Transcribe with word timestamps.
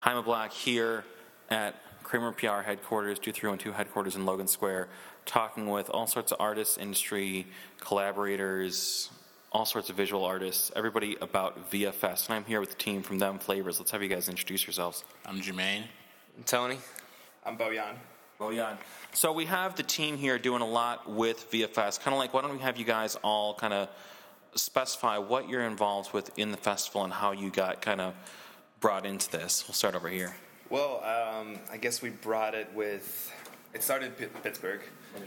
Jaime 0.00 0.22
Black 0.22 0.50
here 0.50 1.04
at 1.50 1.74
Kramer 2.02 2.32
PR 2.32 2.62
headquarters, 2.62 3.18
Do312 3.18 3.74
headquarters 3.74 4.16
in 4.16 4.24
Logan 4.24 4.48
Square, 4.48 4.88
talking 5.26 5.68
with 5.68 5.90
all 5.90 6.06
sorts 6.06 6.32
of 6.32 6.40
artists, 6.40 6.78
industry, 6.78 7.46
collaborators, 7.80 9.10
all 9.52 9.66
sorts 9.66 9.90
of 9.90 9.96
visual 9.96 10.24
artists, 10.24 10.72
everybody 10.74 11.18
about 11.20 11.70
VIA 11.70 11.92
Fest. 11.92 12.30
And 12.30 12.36
I'm 12.36 12.44
here 12.46 12.60
with 12.60 12.70
the 12.70 12.76
team 12.76 13.02
from 13.02 13.18
Them 13.18 13.38
Flavors. 13.38 13.78
Let's 13.78 13.90
have 13.90 14.02
you 14.02 14.08
guys 14.08 14.30
introduce 14.30 14.66
yourselves. 14.66 15.04
I'm 15.26 15.42
Jermaine. 15.42 15.82
I'm 16.34 16.44
Tony. 16.46 16.78
I'm 17.44 17.58
Bojan. 17.58 17.94
Bojan. 18.40 18.78
So 19.12 19.32
we 19.32 19.44
have 19.44 19.76
the 19.76 19.82
team 19.82 20.16
here 20.16 20.38
doing 20.38 20.62
a 20.62 20.66
lot 20.66 21.10
with 21.10 21.50
VIA 21.50 21.68
Fest. 21.68 22.00
Kind 22.02 22.14
of 22.14 22.18
like, 22.18 22.32
why 22.32 22.40
don't 22.40 22.52
we 22.52 22.60
have 22.60 22.78
you 22.78 22.86
guys 22.86 23.16
all 23.16 23.52
kind 23.52 23.74
of 23.74 23.90
specify 24.54 25.18
what 25.18 25.46
you're 25.46 25.66
involved 25.66 26.14
with 26.14 26.38
in 26.38 26.52
the 26.52 26.56
festival 26.56 27.04
and 27.04 27.12
how 27.12 27.32
you 27.32 27.50
got 27.50 27.82
kind 27.82 28.00
of 28.00 28.14
brought 28.80 29.06
into 29.06 29.30
this? 29.30 29.64
We'll 29.68 29.74
start 29.74 29.94
over 29.94 30.08
here. 30.08 30.34
Well, 30.70 31.02
um, 31.04 31.58
I 31.70 31.76
guess 31.76 32.02
we 32.02 32.10
brought 32.10 32.54
it 32.54 32.72
with. 32.74 33.32
It 33.72 33.82
started 33.82 34.12
in 34.20 34.28
Pittsburgh 34.42 34.80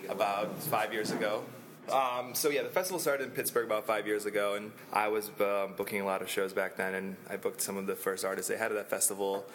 about 0.09 0.57
five 0.63 0.91
years 0.91 1.11
ago. 1.11 1.43
Um, 1.91 2.33
so 2.33 2.49
yeah, 2.49 2.63
the 2.63 2.69
festival 2.69 2.99
started 2.99 3.25
in 3.25 3.31
Pittsburgh 3.31 3.65
about 3.65 3.85
five 3.85 4.07
years 4.07 4.25
ago, 4.25 4.55
and 4.55 4.71
I 4.91 5.09
was 5.09 5.29
uh, 5.39 5.67
booking 5.75 6.01
a 6.01 6.05
lot 6.05 6.21
of 6.21 6.29
shows 6.29 6.53
back 6.53 6.77
then, 6.77 6.95
and 6.95 7.15
I 7.29 7.35
booked 7.35 7.61
some 7.61 7.77
of 7.77 7.87
the 7.87 7.95
first 7.95 8.23
artists 8.23 8.49
they 8.49 8.57
had 8.57 8.71
at 8.71 8.75
that 8.75 8.89
festival. 8.89 9.45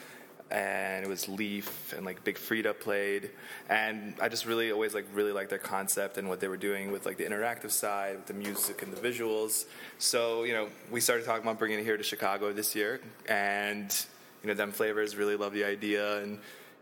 And 0.51 1.05
it 1.05 1.09
was 1.09 1.27
Le1f 1.27 1.93
and 1.95 2.07
like 2.07 2.25
Big 2.25 2.37
Freedia 2.37 2.73
played, 2.79 3.31
and 3.69 4.15
I 4.19 4.31
just 4.31 4.47
really 4.47 4.73
always 4.73 4.95
like 4.95 5.05
really 5.13 5.31
liked 5.33 5.51
their 5.51 5.59
concept 5.59 6.17
and 6.17 6.27
what 6.27 6.41
they 6.41 6.49
were 6.49 6.57
doing 6.57 6.91
with 6.91 7.05
like 7.05 7.19
the 7.19 7.25
interactive 7.25 7.71
side, 7.71 8.17
with 8.17 8.27
the 8.27 8.33
music 8.33 8.83
and 8.83 8.91
the 8.91 9.01
visuals. 9.01 9.67
So 9.99 10.45
you 10.45 10.55
know, 10.55 10.69
we 10.91 11.01
started 11.01 11.27
talking 11.27 11.43
about 11.43 11.59
bringing 11.59 11.79
it 11.81 11.85
here 11.85 11.99
to 11.99 12.03
Chicago 12.03 12.51
this 12.53 12.75
year, 12.75 13.01
and 13.29 13.95
you 14.43 14.49
know, 14.49 14.55
them 14.55 14.73
flavors 14.73 15.17
really 15.17 15.37
love 15.37 15.53
the 15.53 15.65
idea 15.65 16.19
and 16.23 16.39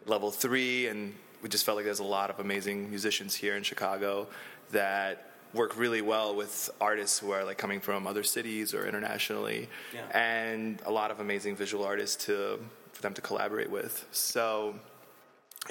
level 0.06 0.30
three, 0.30 0.86
and 0.86 1.12
we 1.42 1.48
just 1.48 1.64
felt 1.66 1.74
like 1.74 1.84
there's 1.86 1.98
a 1.98 2.04
lot 2.04 2.30
of 2.30 2.38
amazing 2.38 2.88
musicians 2.88 3.34
here 3.34 3.56
in 3.56 3.64
Chicago 3.64 4.28
that 4.70 5.32
work 5.54 5.76
really 5.76 6.02
well 6.02 6.36
with 6.36 6.70
artists 6.80 7.18
who 7.18 7.30
are 7.32 7.42
like 7.44 7.58
coming 7.58 7.80
from 7.80 8.06
other 8.06 8.22
cities 8.22 8.74
or 8.74 8.86
internationally, 8.86 9.68
Yeah. 9.92 10.02
and 10.14 10.80
a 10.86 10.90
lot 10.92 11.10
of 11.10 11.18
amazing 11.18 11.56
visual 11.56 11.84
artists 11.84 12.24
to 12.26 12.60
them 13.06 13.14
to 13.14 13.22
collaborate 13.22 13.70
with. 13.70 14.06
So, 14.10 14.74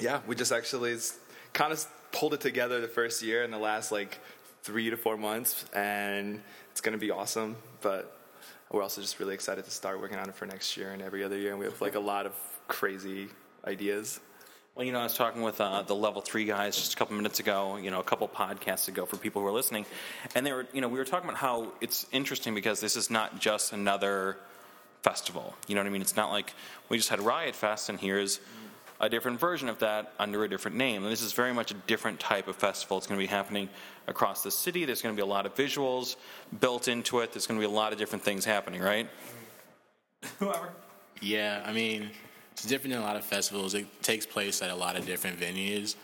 yeah, 0.00 0.20
we 0.26 0.34
just 0.34 0.52
actually 0.52 0.96
kind 1.52 1.72
of 1.72 1.86
pulled 2.12 2.34
it 2.34 2.40
together 2.40 2.80
the 2.80 2.88
first 2.88 3.22
year 3.22 3.44
in 3.44 3.50
the 3.50 3.58
last 3.58 3.92
like 3.92 4.18
three 4.62 4.90
to 4.90 4.96
four 4.96 5.16
months, 5.16 5.64
and 5.74 6.42
it's 6.70 6.80
gonna 6.80 6.98
be 6.98 7.10
awesome. 7.10 7.56
But 7.80 8.16
we're 8.70 8.82
also 8.82 9.00
just 9.00 9.20
really 9.20 9.34
excited 9.34 9.64
to 9.64 9.70
start 9.70 10.00
working 10.00 10.18
on 10.18 10.28
it 10.28 10.34
for 10.34 10.46
next 10.46 10.76
year 10.76 10.90
and 10.90 11.02
every 11.02 11.22
other 11.22 11.38
year. 11.38 11.50
And 11.50 11.58
we 11.58 11.66
have 11.66 11.80
like 11.80 11.94
a 11.94 12.00
lot 12.00 12.26
of 12.26 12.32
crazy 12.68 13.28
ideas. 13.64 14.18
Well, 14.74 14.84
you 14.84 14.92
know, 14.92 15.00
I 15.00 15.04
was 15.04 15.16
talking 15.16 15.40
with 15.40 15.60
uh, 15.60 15.82
the 15.82 15.94
level 15.94 16.20
three 16.20 16.44
guys 16.44 16.76
just 16.76 16.94
a 16.94 16.96
couple 16.96 17.16
minutes 17.16 17.40
ago, 17.40 17.76
you 17.76 17.90
know, 17.90 18.00
a 18.00 18.04
couple 18.04 18.28
podcasts 18.28 18.88
ago 18.88 19.06
for 19.06 19.16
people 19.16 19.40
who 19.40 19.48
are 19.48 19.52
listening. 19.52 19.86
And 20.34 20.44
they 20.44 20.52
were, 20.52 20.66
you 20.72 20.82
know, 20.82 20.88
we 20.88 20.98
were 20.98 21.04
talking 21.04 21.28
about 21.28 21.38
how 21.38 21.72
it's 21.80 22.06
interesting 22.12 22.54
because 22.54 22.80
this 22.80 22.96
is 22.96 23.08
not 23.08 23.40
just 23.40 23.72
another 23.72 24.36
festival. 25.06 25.54
You 25.68 25.76
know 25.76 25.82
what 25.82 25.86
I 25.86 25.90
mean? 25.90 26.02
It's 26.02 26.16
not 26.16 26.32
like 26.32 26.52
we 26.88 26.96
just 26.96 27.10
had 27.10 27.20
Riot 27.20 27.54
Fest 27.54 27.88
and 27.88 28.00
here's 28.00 28.40
a 28.98 29.08
different 29.08 29.38
version 29.38 29.68
of 29.68 29.78
that 29.78 30.12
under 30.18 30.42
a 30.42 30.48
different 30.48 30.76
name. 30.76 31.04
And 31.04 31.12
this 31.12 31.22
is 31.22 31.32
very 31.32 31.54
much 31.54 31.70
a 31.70 31.74
different 31.86 32.18
type 32.18 32.48
of 32.48 32.56
festival. 32.56 32.98
It's 32.98 33.06
going 33.06 33.20
to 33.20 33.24
be 33.24 33.30
happening 33.30 33.68
across 34.08 34.42
the 34.42 34.50
city. 34.50 34.84
There's 34.84 35.02
going 35.02 35.14
to 35.14 35.16
be 35.16 35.22
a 35.22 35.32
lot 35.32 35.46
of 35.46 35.54
visuals 35.54 36.16
built 36.60 36.88
into 36.88 37.20
it. 37.20 37.32
There's 37.32 37.46
going 37.46 37.60
to 37.60 37.64
be 37.64 37.72
a 37.72 37.76
lot 37.76 37.92
of 37.92 38.00
different 38.00 38.24
things 38.24 38.44
happening, 38.44 38.80
right? 38.80 39.08
Whoever. 40.40 40.70
Yeah, 41.20 41.62
I 41.64 41.72
mean, 41.72 42.10
it's 42.50 42.64
different 42.64 42.92
than 42.94 43.00
a 43.00 43.06
lot 43.06 43.14
of 43.14 43.24
festivals. 43.24 43.74
It 43.74 43.86
takes 44.02 44.26
place 44.26 44.60
at 44.60 44.70
a 44.70 44.74
lot 44.74 44.96
of 44.96 45.06
different 45.06 45.38
venues, 45.38 45.94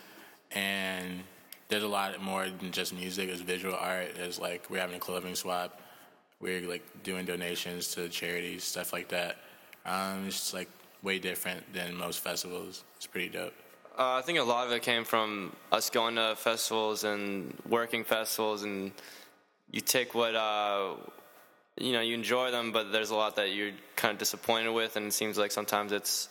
and 0.51 1.23
there's 1.67 1.83
a 1.83 1.87
lot 1.89 2.21
more 2.21 2.47
than 2.47 2.71
just 2.71 2.93
music. 2.93 3.27
There's 3.27 3.41
visual 3.41 3.75
art. 3.75 4.15
There's 4.15 4.39
like 4.39 4.69
we're 4.69 4.79
having 4.79 4.95
a 4.95 4.99
clothing 4.99 5.35
swap. 5.35 5.81
We're 6.43 6.67
like 6.67 6.83
doing 7.03 7.23
donations 7.23 7.95
to 7.95 8.09
charities, 8.09 8.65
stuff 8.65 8.91
like 8.91 9.07
that. 9.09 9.37
Um, 9.85 10.25
it's 10.27 10.53
like 10.53 10.67
way 11.01 11.17
different 11.17 11.73
than 11.73 11.95
most 11.95 12.19
festivals. 12.19 12.83
It's 12.97 13.07
pretty 13.07 13.29
dope. 13.29 13.53
Uh, 13.97 14.15
I 14.15 14.21
think 14.23 14.39
a 14.39 14.43
lot 14.43 14.67
of 14.67 14.73
it 14.73 14.81
came 14.81 15.05
from 15.05 15.55
us 15.71 15.89
going 15.89 16.15
to 16.15 16.35
festivals 16.35 17.05
and 17.05 17.57
working 17.69 18.03
festivals, 18.03 18.63
and 18.63 18.91
you 19.71 19.79
take 19.79 20.13
what 20.13 20.35
uh, 20.35 20.95
you 21.79 21.93
know 21.93 22.01
you 22.01 22.13
enjoy 22.13 22.51
them, 22.51 22.73
but 22.73 22.91
there's 22.91 23.11
a 23.11 23.15
lot 23.15 23.37
that 23.37 23.53
you're 23.53 23.71
kind 23.95 24.11
of 24.11 24.17
disappointed 24.17 24.71
with, 24.71 24.97
and 24.97 25.07
it 25.07 25.13
seems 25.13 25.37
like 25.37 25.53
sometimes 25.53 25.93
it's 25.93 26.27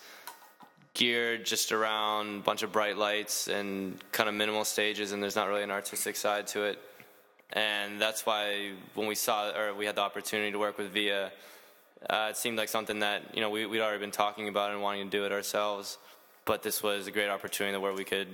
geared 0.92 1.46
just 1.46 1.72
around 1.72 2.40
a 2.40 2.42
bunch 2.42 2.62
of 2.62 2.70
bright 2.70 2.98
lights 2.98 3.48
and 3.48 3.98
kind 4.12 4.28
of 4.28 4.34
minimal 4.34 4.66
stages, 4.66 5.12
and 5.12 5.22
there's 5.22 5.36
not 5.36 5.48
really 5.48 5.62
an 5.62 5.70
artistic 5.70 6.16
side 6.16 6.48
to 6.48 6.64
it. 6.64 6.78
And 7.52 8.00
that's 8.00 8.24
why 8.24 8.72
when 8.94 9.06
we 9.06 9.14
saw 9.14 9.50
or 9.50 9.74
we 9.74 9.84
had 9.84 9.96
the 9.96 10.00
opportunity 10.00 10.52
to 10.52 10.58
work 10.58 10.78
with 10.78 10.90
Via, 10.92 11.30
uh, 12.08 12.28
it 12.30 12.36
seemed 12.36 12.56
like 12.56 12.68
something 12.68 13.00
that 13.00 13.34
you 13.34 13.40
know 13.40 13.50
we, 13.50 13.66
we'd 13.66 13.80
already 13.80 13.98
been 13.98 14.10
talking 14.10 14.48
about 14.48 14.70
and 14.70 14.80
wanting 14.80 15.10
to 15.10 15.10
do 15.10 15.24
it 15.26 15.32
ourselves. 15.32 15.98
But 16.44 16.62
this 16.62 16.82
was 16.82 17.06
a 17.06 17.10
great 17.10 17.28
opportunity 17.28 17.76
where 17.76 17.92
we 17.92 18.04
could 18.04 18.28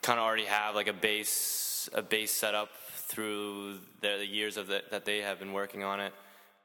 kind 0.00 0.18
of 0.18 0.24
already 0.24 0.46
have 0.46 0.74
like 0.74 0.88
a 0.88 0.92
base 0.92 1.88
a 1.92 2.02
base 2.02 2.32
set 2.32 2.54
up 2.54 2.70
through 2.94 3.74
the, 4.00 4.16
the 4.18 4.26
years 4.26 4.56
of 4.56 4.66
the, 4.66 4.82
that 4.90 5.04
they 5.04 5.18
have 5.18 5.38
been 5.38 5.52
working 5.52 5.84
on 5.84 6.00
it, 6.00 6.12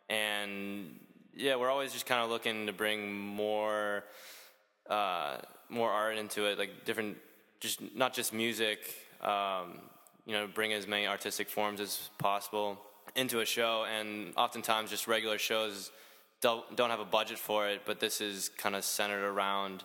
and 0.10 0.98
yeah, 1.36 1.58
we're 1.58 1.70
always 1.70 1.92
just 1.92 2.06
kind 2.06 2.24
of 2.24 2.30
looking 2.30 2.68
to 2.68 2.74
bring 2.74 3.14
more 3.14 4.06
uh, 4.90 5.38
more 5.68 5.92
art 5.92 6.18
into 6.18 6.46
it, 6.46 6.58
like 6.58 6.86
different, 6.86 7.18
just 7.60 7.82
not 7.96 8.14
just 8.14 8.34
music. 8.34 8.80
Um, 9.22 9.80
you 10.30 10.36
know, 10.36 10.46
bring 10.46 10.74
as 10.74 10.86
many 10.86 11.08
artistic 11.08 11.50
forms 11.50 11.82
as 11.82 12.12
possible 12.20 12.80
into 13.16 13.40
a 13.40 13.46
show, 13.46 13.84
and 13.86 14.32
oftentimes 14.38 14.92
just 14.92 15.08
regular 15.08 15.40
shows 15.40 15.92
don't 16.40 16.64
don't 16.76 16.92
have 16.92 17.00
a 17.00 17.12
budget 17.20 17.40
for 17.40 17.68
it, 17.68 17.82
but 17.84 18.00
this 18.00 18.22
is 18.22 18.50
kind 18.50 18.76
of 18.76 18.84
centered 18.84 19.26
around 19.26 19.84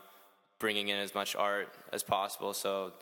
bringing 0.58 0.88
in 0.88 0.98
as 0.98 1.14
much 1.14 1.34
art 1.34 1.72
as 1.94 2.02
possible. 2.02 2.52
So, 2.52 2.92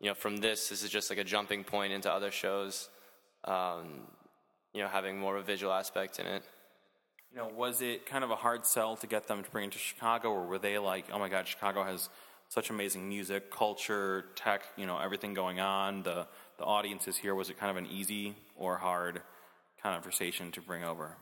you 0.00 0.08
know, 0.08 0.14
from 0.14 0.38
this, 0.38 0.70
this 0.70 0.82
is 0.82 0.90
just 0.90 1.08
like 1.08 1.20
a 1.20 1.24
jumping 1.24 1.62
point 1.62 1.92
into 1.92 2.12
other 2.12 2.32
shows. 2.32 2.88
Um, 3.44 4.08
you 4.74 4.82
know, 4.82 4.88
having 4.88 5.20
more 5.20 5.36
of 5.36 5.44
a 5.44 5.46
visual 5.46 5.72
aspect 5.72 6.18
in 6.18 6.26
it. 6.26 6.42
You 7.30 7.38
know, 7.38 7.48
was 7.56 7.80
it 7.80 8.06
kind 8.06 8.24
of 8.24 8.32
a 8.32 8.36
hard 8.36 8.66
sell 8.66 8.96
to 8.96 9.06
get 9.06 9.28
them 9.28 9.44
to 9.44 9.50
bring 9.50 9.68
it 9.68 9.72
to 9.72 9.78
Chicago, 9.78 10.32
or 10.32 10.46
were 10.48 10.58
they 10.58 10.78
like, 10.78 11.04
oh 11.12 11.18
my 11.20 11.28
God, 11.28 11.46
Chicago 11.46 11.84
has 11.84 12.08
such 12.48 12.70
amazing 12.70 13.08
music, 13.08 13.50
culture, 13.50 14.26
tech, 14.34 14.62
you 14.76 14.86
know, 14.86 14.98
everything 14.98 15.34
going 15.34 15.60
on. 15.60 16.02
The 16.02 16.26
the 16.58 16.64
audience 16.64 17.06
is 17.06 17.16
here. 17.16 17.34
Was 17.34 17.50
it 17.50 17.58
kind 17.58 17.70
of 17.70 17.76
an 17.76 17.86
easy 17.86 18.34
or 18.56 18.78
hard 18.78 19.22
conversation 19.82 20.50
to 20.52 20.60
bring 20.60 20.82
over? 20.82 21.16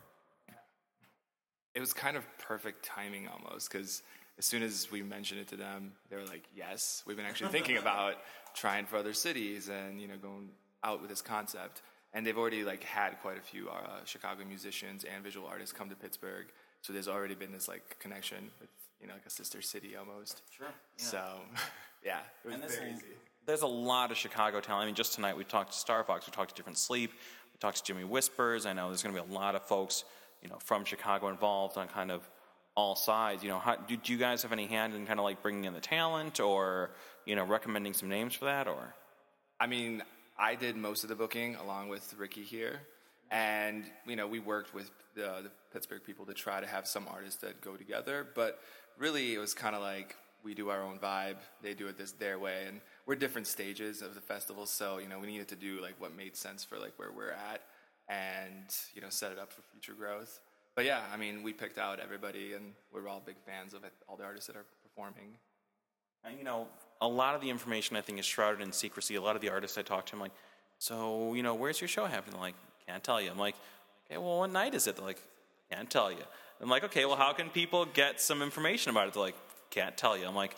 It 1.74 1.80
was 1.80 1.92
kind 1.92 2.16
of 2.16 2.24
perfect 2.38 2.84
timing 2.84 3.28
almost 3.28 3.70
because 3.70 4.02
as 4.38 4.46
soon 4.46 4.62
as 4.62 4.90
we 4.90 5.02
mentioned 5.02 5.40
it 5.40 5.48
to 5.48 5.56
them, 5.56 5.92
they 6.08 6.16
were 6.16 6.24
like, 6.24 6.44
"Yes, 6.54 7.02
we've 7.06 7.16
been 7.16 7.26
actually 7.26 7.50
thinking 7.50 7.76
about 7.84 8.16
trying 8.54 8.86
for 8.86 8.96
other 8.96 9.12
cities 9.12 9.68
and 9.68 10.00
you 10.00 10.08
know 10.08 10.16
going 10.16 10.50
out 10.84 11.00
with 11.00 11.10
this 11.10 11.22
concept." 11.22 11.82
And 12.14 12.24
they've 12.24 12.38
already 12.38 12.64
like 12.64 12.82
had 12.82 13.20
quite 13.20 13.36
a 13.36 13.42
few 13.42 13.68
uh, 13.68 14.04
Chicago 14.04 14.42
musicians 14.46 15.04
and 15.04 15.22
visual 15.22 15.46
artists 15.46 15.72
come 15.72 15.90
to 15.90 15.96
Pittsburgh, 15.96 16.46
so 16.80 16.92
there's 16.92 17.08
already 17.08 17.34
been 17.34 17.52
this 17.52 17.68
like 17.68 17.98
connection 17.98 18.50
with 18.60 18.70
you 19.00 19.06
know 19.06 19.14
like 19.14 19.26
a 19.26 19.30
sister 19.30 19.62
city 19.62 19.96
almost. 19.96 20.42
Sure. 20.56 20.68
So, 20.96 21.22
yeah, 22.04 22.18
it 22.44 22.46
was 22.46 22.54
And 22.54 22.62
this 22.62 22.76
very 22.76 22.90
is- 22.90 22.98
easy. 22.98 23.06
There's 23.46 23.62
a 23.62 23.66
lot 23.68 24.10
of 24.10 24.16
Chicago 24.16 24.58
talent. 24.60 24.82
I 24.82 24.86
mean, 24.86 24.96
just 24.96 25.14
tonight 25.14 25.36
we 25.36 25.44
talked 25.44 25.70
to 25.70 25.78
Star 25.78 26.02
Fox, 26.02 26.26
we 26.26 26.32
talked 26.32 26.50
to 26.50 26.56
Different 26.56 26.78
Sleep, 26.78 27.12
we 27.12 27.58
talked 27.60 27.76
to 27.76 27.84
Jimmy 27.84 28.02
Whispers. 28.02 28.66
I 28.66 28.72
know 28.72 28.88
there's 28.88 29.04
going 29.04 29.14
to 29.14 29.22
be 29.22 29.30
a 29.30 29.32
lot 29.32 29.54
of 29.54 29.62
folks, 29.62 30.02
you 30.42 30.48
know, 30.48 30.56
from 30.58 30.84
Chicago 30.84 31.28
involved 31.28 31.76
on 31.78 31.86
kind 31.86 32.10
of 32.10 32.28
all 32.74 32.96
sides. 32.96 33.44
You 33.44 33.50
know, 33.50 33.60
how, 33.60 33.76
do, 33.76 33.96
do 33.96 34.12
you 34.12 34.18
guys 34.18 34.42
have 34.42 34.50
any 34.50 34.66
hand 34.66 34.94
in 34.96 35.06
kind 35.06 35.20
of 35.20 35.24
like 35.24 35.42
bringing 35.42 35.62
in 35.64 35.74
the 35.74 35.80
talent, 35.80 36.40
or 36.40 36.90
you 37.24 37.36
know, 37.36 37.44
recommending 37.44 37.92
some 37.92 38.08
names 38.08 38.34
for 38.34 38.46
that, 38.46 38.66
or? 38.66 38.94
I 39.60 39.68
mean, 39.68 40.02
I 40.36 40.56
did 40.56 40.76
most 40.76 41.04
of 41.04 41.08
the 41.08 41.14
booking 41.14 41.54
along 41.54 41.88
with 41.88 42.14
Ricky 42.18 42.42
here, 42.42 42.80
and 43.30 43.84
you 44.08 44.16
know 44.16 44.26
we 44.26 44.40
worked 44.40 44.74
with 44.74 44.90
the, 45.14 45.42
the 45.44 45.50
Pittsburgh 45.72 46.02
people 46.04 46.26
to 46.26 46.34
try 46.34 46.60
to 46.60 46.66
have 46.66 46.88
some 46.88 47.06
artists 47.08 47.40
that 47.42 47.60
go 47.60 47.76
together. 47.76 48.26
But 48.34 48.58
really, 48.98 49.34
it 49.34 49.38
was 49.38 49.54
kind 49.54 49.74
of 49.74 49.82
like 49.82 50.16
we 50.42 50.54
do 50.54 50.70
our 50.70 50.82
own 50.82 50.98
vibe, 50.98 51.36
they 51.62 51.74
do 51.74 51.88
it 51.88 51.98
this 51.98 52.12
their 52.12 52.38
way, 52.38 52.64
and 52.68 52.80
we're 53.06 53.16
different 53.16 53.46
stages 53.46 54.02
of 54.02 54.14
the 54.14 54.20
festival. 54.20 54.66
So 54.66 54.98
you 54.98 55.08
know 55.08 55.18
we 55.18 55.26
needed 55.26 55.48
to 55.48 55.56
do 55.56 55.80
like 55.80 55.94
what 55.98 56.16
made 56.16 56.36
sense 56.36 56.64
for 56.64 56.78
like 56.78 56.92
where 56.96 57.10
we're 57.10 57.30
at, 57.30 57.62
and 58.08 58.74
you 58.94 59.00
know 59.02 59.10
set 59.10 59.32
it 59.32 59.38
up 59.38 59.52
for 59.52 59.62
future 59.72 59.94
growth. 59.94 60.40
But 60.76 60.84
yeah, 60.84 61.00
I 61.12 61.16
mean, 61.16 61.42
we 61.42 61.54
picked 61.54 61.78
out 61.78 62.00
everybody, 62.00 62.52
and 62.52 62.74
we're 62.92 63.08
all 63.08 63.22
big 63.24 63.36
fans 63.46 63.72
of 63.72 63.82
it, 63.82 63.92
all 64.06 64.16
the 64.16 64.24
artists 64.24 64.46
that 64.46 64.56
are 64.56 64.66
performing. 64.82 65.38
And, 66.22 66.36
you 66.36 66.44
know, 66.44 66.68
a 67.00 67.08
lot 67.08 67.34
of 67.34 67.40
the 67.40 67.48
information 67.48 67.96
I 67.96 68.02
think 68.02 68.18
is 68.18 68.26
shrouded 68.26 68.60
in 68.60 68.72
secrecy. 68.72 69.14
A 69.14 69.22
lot 69.22 69.36
of 69.36 69.42
the 69.42 69.48
artists 69.48 69.78
I 69.78 69.82
talk 69.82 70.04
to, 70.06 70.14
I'm 70.14 70.20
like, 70.20 70.32
so, 70.78 71.32
you 71.32 71.42
know, 71.42 71.54
where's 71.54 71.80
your 71.80 71.88
show 71.88 72.04
happening? 72.04 72.38
Like, 72.38 72.54
can't 72.86 73.02
tell 73.02 73.22
you. 73.22 73.30
I'm 73.30 73.38
like, 73.38 73.54
okay, 74.06 74.18
well, 74.18 74.40
what 74.40 74.52
night 74.52 74.74
is 74.74 74.86
it? 74.86 74.96
They're 74.96 75.06
like, 75.06 75.22
can't 75.72 75.88
tell 75.88 76.10
you. 76.10 76.24
I'm 76.60 76.68
like, 76.68 76.84
okay, 76.84 77.04
well, 77.04 77.16
how 77.16 77.32
can 77.32 77.50
people 77.50 77.84
get 77.84 78.20
some 78.20 78.42
information 78.42 78.90
about 78.90 79.08
it? 79.08 79.14
They're 79.14 79.22
like, 79.22 79.36
can't 79.70 79.96
tell 79.96 80.16
you. 80.16 80.26
I'm 80.26 80.34
like, 80.34 80.56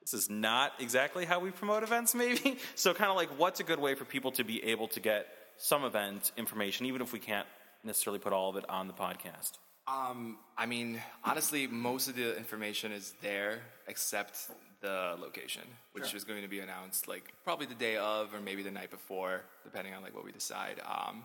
this 0.00 0.14
is 0.14 0.30
not 0.30 0.72
exactly 0.80 1.24
how 1.24 1.40
we 1.40 1.50
promote 1.50 1.82
events, 1.82 2.14
maybe. 2.14 2.58
So, 2.74 2.94
kind 2.94 3.10
of 3.10 3.16
like, 3.16 3.38
what's 3.38 3.60
a 3.60 3.64
good 3.64 3.78
way 3.78 3.94
for 3.94 4.04
people 4.04 4.32
to 4.32 4.44
be 4.44 4.62
able 4.64 4.88
to 4.88 5.00
get 5.00 5.26
some 5.56 5.84
event 5.84 6.32
information, 6.36 6.86
even 6.86 7.02
if 7.02 7.12
we 7.12 7.18
can't 7.18 7.46
necessarily 7.82 8.18
put 8.18 8.32
all 8.32 8.50
of 8.50 8.56
it 8.56 8.68
on 8.68 8.86
the 8.88 8.94
podcast? 8.94 9.52
Um, 9.86 10.38
I 10.56 10.66
mean, 10.66 11.00
honestly, 11.22 11.66
most 11.66 12.08
of 12.08 12.16
the 12.16 12.36
information 12.36 12.92
is 12.92 13.14
there 13.20 13.60
except 13.86 14.50
the 14.80 15.16
location, 15.20 15.62
which 15.92 16.14
is 16.14 16.24
going 16.24 16.42
to 16.42 16.48
be 16.48 16.60
announced 16.60 17.06
like 17.06 17.32
probably 17.44 17.66
the 17.66 17.74
day 17.74 17.96
of 17.96 18.34
or 18.34 18.40
maybe 18.40 18.62
the 18.62 18.70
night 18.70 18.90
before, 18.90 19.42
depending 19.62 19.94
on 19.94 20.02
like 20.02 20.14
what 20.14 20.24
we 20.24 20.32
decide. 20.32 20.80
Um, 20.84 21.24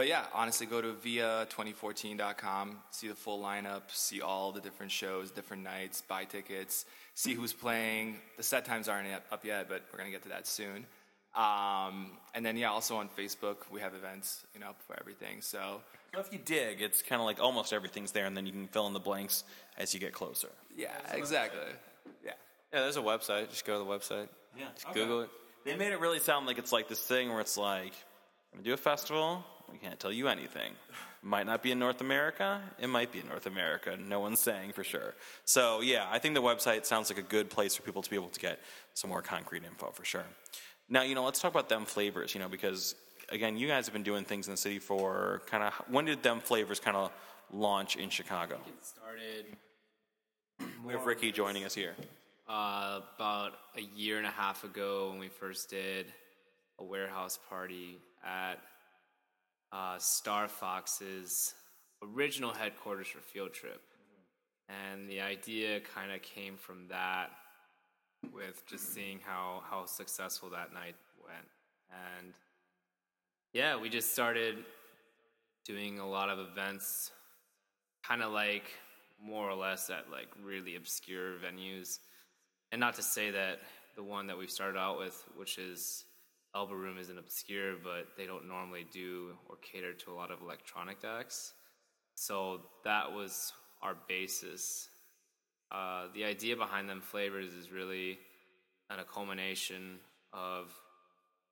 but 0.00 0.08
yeah, 0.08 0.24
honestly, 0.32 0.64
go 0.64 0.80
to 0.80 0.94
via2014.com, 0.94 2.78
see 2.90 3.08
the 3.08 3.14
full 3.14 3.38
lineup, 3.38 3.82
see 3.88 4.22
all 4.22 4.50
the 4.50 4.62
different 4.62 4.90
shows, 4.90 5.30
different 5.30 5.62
nights, 5.62 6.00
buy 6.00 6.24
tickets, 6.24 6.86
see 7.12 7.34
who's 7.34 7.52
playing. 7.52 8.16
The 8.38 8.42
set 8.42 8.64
times 8.64 8.88
aren't 8.88 9.08
up 9.30 9.44
yet, 9.44 9.68
but 9.68 9.82
we're 9.92 9.98
gonna 9.98 10.10
get 10.10 10.22
to 10.22 10.30
that 10.30 10.46
soon. 10.46 10.86
Um, 11.34 12.12
and 12.34 12.46
then 12.46 12.56
yeah, 12.56 12.70
also 12.70 12.96
on 12.96 13.10
Facebook 13.10 13.56
we 13.70 13.82
have 13.82 13.92
events, 13.92 14.46
you 14.54 14.60
know, 14.60 14.70
for 14.86 14.98
everything. 14.98 15.42
So 15.42 15.82
So, 16.14 16.20
if 16.20 16.32
you 16.32 16.38
dig, 16.38 16.80
it's 16.80 17.02
kind 17.02 17.20
of 17.20 17.26
like 17.26 17.38
almost 17.38 17.74
everything's 17.74 18.12
there, 18.12 18.24
and 18.24 18.34
then 18.34 18.46
you 18.46 18.52
can 18.52 18.68
fill 18.68 18.86
in 18.86 18.94
the 18.94 19.00
blanks 19.00 19.44
as 19.76 19.92
you 19.92 20.00
get 20.00 20.14
closer. 20.14 20.48
yeah, 20.74 20.96
exactly. 21.12 21.60
Yeah. 22.24 22.32
Yeah, 22.72 22.80
there's 22.80 22.96
a 22.96 23.02
website. 23.02 23.50
Just 23.50 23.66
go 23.66 23.74
to 23.76 23.84
the 23.84 23.90
website. 23.90 24.28
Yeah, 24.58 24.64
Just 24.74 24.94
Google 24.94 25.20
it. 25.20 25.30
They 25.66 25.76
made 25.76 25.92
it 25.92 26.00
really 26.00 26.20
sound 26.20 26.46
like 26.46 26.56
it's 26.56 26.72
like 26.72 26.88
this 26.88 27.02
thing 27.02 27.28
where 27.28 27.40
it's 27.42 27.58
like, 27.58 27.92
we're 28.50 28.60
gonna 28.60 28.64
do 28.64 28.72
a 28.72 28.78
festival. 28.78 29.44
We 29.72 29.78
can't 29.78 29.98
tell 30.00 30.12
you 30.12 30.28
anything. 30.28 30.72
Might 31.22 31.46
not 31.46 31.62
be 31.62 31.70
in 31.70 31.78
North 31.78 32.00
America. 32.00 32.60
It 32.78 32.88
might 32.88 33.12
be 33.12 33.20
in 33.20 33.28
North 33.28 33.46
America. 33.46 33.96
No 33.96 34.20
one's 34.20 34.40
saying 34.40 34.72
for 34.72 34.82
sure. 34.84 35.14
So 35.44 35.80
yeah, 35.80 36.06
I 36.10 36.18
think 36.18 36.34
the 36.34 36.42
website 36.42 36.86
sounds 36.86 37.10
like 37.10 37.18
a 37.18 37.22
good 37.36 37.50
place 37.50 37.76
for 37.76 37.82
people 37.82 38.02
to 38.02 38.10
be 38.10 38.16
able 38.16 38.28
to 38.30 38.40
get 38.40 38.58
some 38.94 39.10
more 39.10 39.22
concrete 39.22 39.62
info 39.64 39.90
for 39.92 40.04
sure. 40.04 40.24
Now 40.88 41.02
you 41.02 41.14
know, 41.14 41.24
let's 41.24 41.40
talk 41.40 41.50
about 41.52 41.68
them 41.68 41.84
flavors. 41.84 42.34
You 42.34 42.40
know, 42.40 42.48
because 42.48 42.94
again, 43.30 43.56
you 43.58 43.68
guys 43.68 43.86
have 43.86 43.92
been 43.92 44.02
doing 44.02 44.24
things 44.24 44.46
in 44.48 44.52
the 44.52 44.56
city 44.56 44.78
for 44.78 45.42
kind 45.46 45.62
of. 45.62 45.72
When 45.88 46.04
did 46.06 46.22
them 46.22 46.40
flavors 46.40 46.80
kind 46.80 46.96
of 46.96 47.10
launch 47.52 47.96
in 47.96 48.08
Chicago? 48.10 48.58
It 48.66 48.84
started 48.86 49.44
We 50.86 50.92
have 50.94 51.04
Ricky 51.06 51.32
joining 51.32 51.64
us 51.64 51.74
here. 51.74 51.94
uh, 52.48 53.00
about 53.16 53.52
a 53.76 53.82
year 53.94 54.16
and 54.18 54.26
a 54.26 54.30
half 54.30 54.64
ago 54.64 55.10
when 55.10 55.18
we 55.18 55.28
first 55.28 55.68
did 55.70 56.06
a 56.78 56.84
warehouse 56.84 57.38
party 57.48 57.98
at 58.26 58.58
uh, 59.72 59.98
Star 59.98 60.48
Fox's 60.48 61.54
original 62.02 62.52
headquarters 62.52 63.08
for 63.08 63.20
Field 63.20 63.52
Trip. 63.52 63.80
And 64.68 65.08
the 65.08 65.20
idea 65.20 65.80
kind 65.80 66.12
of 66.12 66.22
came 66.22 66.56
from 66.56 66.86
that 66.88 67.30
with 68.32 68.64
just 68.66 68.92
seeing 68.94 69.18
how, 69.24 69.62
how 69.68 69.86
successful 69.86 70.50
that 70.50 70.72
night 70.72 70.94
went. 71.22 71.46
And 71.90 72.32
yeah, 73.52 73.80
we 73.80 73.88
just 73.88 74.12
started 74.12 74.56
doing 75.64 75.98
a 75.98 76.08
lot 76.08 76.28
of 76.28 76.38
events, 76.38 77.10
kind 78.06 78.22
of 78.22 78.32
like 78.32 78.70
more 79.22 79.48
or 79.50 79.54
less 79.54 79.90
at 79.90 80.10
like 80.10 80.28
really 80.42 80.76
obscure 80.76 81.32
venues. 81.34 81.98
And 82.72 82.80
not 82.80 82.94
to 82.94 83.02
say 83.02 83.30
that 83.32 83.60
the 83.96 84.02
one 84.02 84.28
that 84.28 84.38
we've 84.38 84.50
started 84.50 84.78
out 84.78 84.98
with, 84.98 85.24
which 85.36 85.58
is 85.58 86.04
Elbo 86.54 86.72
Room, 86.72 86.98
isn't 86.98 87.18
obscure, 87.18 87.74
but 87.82 88.08
they 88.16 88.26
don't 88.26 88.48
normally 88.48 88.86
do 88.92 89.30
or 89.48 89.56
cater 89.56 89.92
to 89.92 90.10
a 90.10 90.14
lot 90.14 90.30
of 90.30 90.40
electronic 90.42 90.98
acts. 91.04 91.52
So 92.16 92.62
that 92.84 93.12
was 93.12 93.52
our 93.82 93.96
basis. 94.08 94.88
Uh, 95.70 96.06
the 96.14 96.24
idea 96.24 96.56
behind 96.56 96.88
them 96.88 97.00
flavors 97.00 97.52
is 97.52 97.70
really 97.70 98.18
of 98.98 99.06
culmination 99.08 99.98
of 100.32 100.72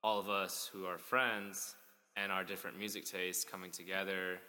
all 0.03 0.19
of 0.19 0.29
us 0.29 0.69
who 0.71 0.85
are 0.85 0.97
friends 0.97 1.75
and 2.15 2.31
our 2.31 2.43
different 2.43 2.77
music 2.77 3.05
tastes 3.05 3.45
coming 3.45 3.71
together 3.71 4.39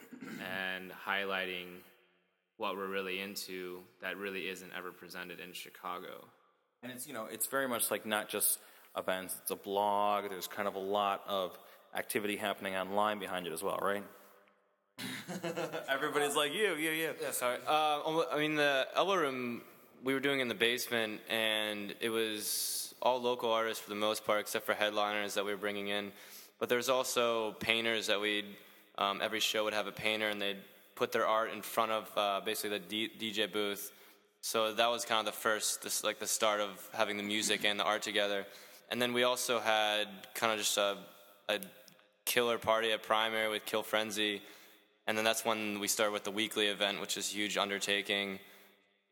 and 0.72 0.90
highlighting 1.06 1.66
what 2.56 2.76
we're 2.76 2.88
really 2.88 3.20
into 3.20 3.80
that 4.02 4.16
really 4.16 4.48
isn't 4.48 4.70
ever 4.76 4.90
presented 4.90 5.40
in 5.40 5.52
Chicago. 5.52 6.26
And 6.82 6.90
it's 6.90 7.06
you 7.06 7.14
know 7.14 7.26
it's 7.30 7.46
very 7.46 7.68
much 7.68 7.90
like 7.90 8.06
not 8.06 8.28
just 8.28 8.58
events. 8.96 9.36
It's 9.42 9.50
a 9.50 9.56
blog. 9.56 10.30
There's 10.30 10.46
kind 10.46 10.68
of 10.68 10.74
a 10.74 10.80
lot 10.80 11.22
of 11.28 11.58
activity 11.94 12.36
happening 12.36 12.76
online 12.76 13.18
behind 13.18 13.46
it 13.46 13.52
as 13.52 13.62
well, 13.62 13.78
right? 13.82 14.04
Everybody's 15.88 16.36
like 16.36 16.52
you, 16.52 16.74
you, 16.74 16.90
you. 16.90 17.14
Yeah, 17.20 17.30
sorry. 17.30 17.56
Uh, 17.66 18.22
I 18.30 18.38
mean, 18.38 18.54
the 18.54 18.86
Elbo 18.96 19.16
Room 19.16 19.62
we 20.02 20.14
were 20.14 20.20
doing 20.20 20.40
in 20.40 20.48
the 20.48 20.54
basement, 20.54 21.20
and 21.28 21.94
it 22.00 22.10
was 22.10 22.94
all 23.02 23.20
local 23.20 23.50
artists 23.50 23.82
for 23.82 23.90
the 23.90 23.96
most 23.96 24.24
part, 24.24 24.40
except 24.40 24.66
for 24.66 24.74
headliners 24.74 25.34
that 25.34 25.44
we 25.44 25.52
were 25.52 25.58
bringing 25.58 25.88
in. 25.88 26.12
But 26.58 26.68
there's 26.68 26.88
also 26.88 27.52
painters 27.52 28.06
that 28.08 28.20
we'd 28.20 28.44
um, 28.98 29.20
every 29.22 29.40
show 29.40 29.64
would 29.64 29.74
have 29.74 29.86
a 29.86 29.92
painter, 29.92 30.28
and 30.28 30.40
they'd 30.40 30.58
put 30.94 31.12
their 31.12 31.26
art 31.26 31.52
in 31.52 31.62
front 31.62 31.92
of 31.92 32.10
uh, 32.16 32.40
basically 32.44 32.78
the 32.78 33.08
D- 33.08 33.10
DJ 33.18 33.50
booth. 33.50 33.92
So 34.42 34.72
that 34.74 34.90
was 34.90 35.04
kind 35.04 35.26
of 35.26 35.26
the 35.26 35.38
first, 35.38 35.82
this 35.82 36.04
like 36.04 36.18
the 36.18 36.26
start 36.26 36.60
of 36.60 36.88
having 36.92 37.16
the 37.16 37.22
music 37.22 37.64
and 37.64 37.78
the 37.78 37.84
art 37.84 38.02
together. 38.02 38.46
And 38.90 39.00
then 39.00 39.12
we 39.12 39.22
also 39.22 39.60
had 39.60 40.08
kind 40.34 40.52
of 40.52 40.58
just 40.58 40.76
a, 40.76 40.96
a 41.48 41.60
killer 42.24 42.58
party 42.58 42.90
at 42.92 43.02
Primary 43.02 43.48
with 43.48 43.64
Kill 43.64 43.82
Frenzy. 43.82 44.42
And 45.06 45.16
then 45.16 45.24
that's 45.24 45.44
when 45.44 45.78
we 45.78 45.88
started 45.88 46.12
with 46.12 46.24
the 46.24 46.30
weekly 46.30 46.66
event, 46.66 47.00
which 47.00 47.16
is 47.16 47.30
a 47.30 47.34
huge 47.34 47.56
undertaking. 47.56 48.40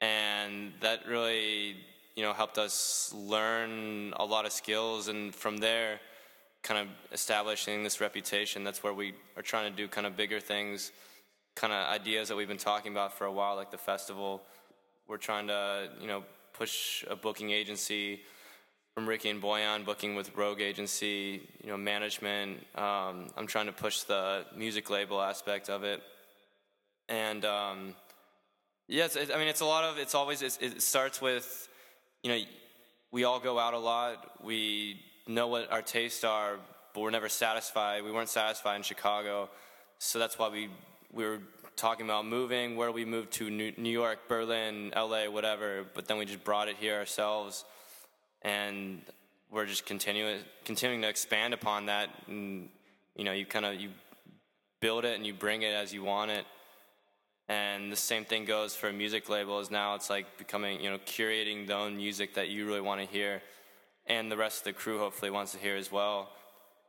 And 0.00 0.72
that 0.80 1.06
really, 1.06 1.76
you 2.16 2.22
know, 2.24 2.32
helped 2.32 2.58
us 2.58 3.12
learn 3.16 4.12
a 4.16 4.24
lot 4.24 4.46
of 4.46 4.52
skills. 4.52 5.06
And 5.08 5.32
from 5.34 5.58
there, 5.58 6.00
kind 6.62 6.80
of 6.80 6.88
establishing 7.12 7.84
this 7.84 8.00
reputation. 8.00 8.64
That's 8.64 8.82
where 8.82 8.92
we 8.92 9.14
are 9.36 9.42
trying 9.42 9.70
to 9.70 9.76
do 9.76 9.86
kind 9.86 10.06
of 10.06 10.16
bigger 10.16 10.40
things, 10.40 10.90
kind 11.54 11.72
of 11.72 11.86
ideas 11.88 12.28
that 12.28 12.36
we've 12.36 12.48
been 12.48 12.56
talking 12.56 12.92
about 12.92 13.16
for 13.16 13.26
a 13.26 13.32
while, 13.32 13.54
like 13.54 13.70
the 13.70 13.78
festival. 13.78 14.42
We're 15.06 15.18
trying 15.18 15.46
to, 15.46 15.88
you 16.00 16.08
know, 16.08 16.24
push 16.52 17.04
a 17.08 17.14
booking 17.14 17.50
agency 17.50 18.20
from 18.94 19.08
Ricky 19.08 19.30
and 19.30 19.40
Bojan, 19.40 19.84
booking 19.84 20.16
with 20.16 20.36
Rogue 20.36 20.60
Agency, 20.60 21.48
you 21.62 21.70
know, 21.70 21.76
management. 21.76 22.58
Um, 22.74 23.28
I'm 23.36 23.46
trying 23.46 23.66
to 23.66 23.72
push 23.72 24.00
the 24.02 24.44
music 24.56 24.90
label 24.90 25.20
aspect 25.22 25.70
of 25.70 25.84
it, 25.84 26.02
and 27.08 27.44
um, 27.44 27.94
yes, 28.88 29.16
I 29.16 29.38
mean, 29.38 29.48
it's 29.48 29.60
a 29.60 29.64
lot 29.64 29.84
of. 29.84 29.98
It's 29.98 30.14
always. 30.14 30.42
It's, 30.42 30.58
it 30.58 30.82
starts 30.82 31.20
with, 31.20 31.68
you 32.22 32.30
know, 32.30 32.40
we 33.12 33.24
all 33.24 33.38
go 33.38 33.58
out 33.58 33.74
a 33.74 33.78
lot. 33.78 34.42
We 34.42 35.00
know 35.26 35.46
what 35.46 35.70
our 35.70 35.82
tastes 35.82 36.24
are, 36.24 36.56
but 36.92 37.00
we're 37.00 37.10
never 37.10 37.28
satisfied. 37.28 38.02
We 38.02 38.10
weren't 38.10 38.28
satisfied 38.28 38.76
in 38.76 38.82
Chicago, 38.82 39.48
so 39.98 40.18
that's 40.18 40.38
why 40.38 40.48
we 40.48 40.70
we 41.12 41.24
were 41.24 41.40
talking 41.76 42.04
about 42.04 42.26
moving. 42.26 42.76
Where 42.76 42.90
we 42.90 43.04
moved 43.04 43.32
to 43.34 43.48
New 43.48 43.90
York, 43.90 44.28
Berlin, 44.28 44.92
L.A., 44.94 45.28
whatever. 45.28 45.84
But 45.94 46.08
then 46.08 46.18
we 46.18 46.24
just 46.24 46.42
brought 46.42 46.68
it 46.68 46.76
here 46.80 46.96
ourselves 46.96 47.64
and 48.42 49.02
we're 49.50 49.66
just 49.66 49.86
continuing 49.86 50.40
continuing 50.64 51.02
to 51.02 51.08
expand 51.08 51.54
upon 51.54 51.86
that 51.86 52.10
and 52.26 52.68
you 53.16 53.24
know 53.24 53.32
you 53.32 53.46
kind 53.46 53.64
of 53.64 53.74
you 53.74 53.90
build 54.80 55.04
it 55.04 55.16
and 55.16 55.26
you 55.26 55.34
bring 55.34 55.62
it 55.62 55.74
as 55.74 55.92
you 55.92 56.04
want 56.04 56.30
it. 56.30 56.44
And 57.50 57.90
the 57.90 57.96
same 57.96 58.26
thing 58.26 58.44
goes 58.44 58.76
for 58.76 58.92
music 58.92 59.28
labels 59.28 59.70
now 59.70 59.94
it's 59.94 60.10
like 60.10 60.38
becoming 60.38 60.80
you 60.80 60.90
know 60.90 60.98
curating 60.98 61.66
the 61.66 61.74
own 61.74 61.96
music 61.96 62.34
that 62.34 62.48
you 62.48 62.66
really 62.66 62.80
want 62.80 63.00
to 63.00 63.06
hear. 63.06 63.42
And 64.06 64.30
the 64.32 64.36
rest 64.36 64.58
of 64.58 64.64
the 64.64 64.72
crew 64.72 64.98
hopefully 64.98 65.30
wants 65.30 65.52
to 65.52 65.58
hear 65.58 65.76
as 65.76 65.92
well. 65.92 66.30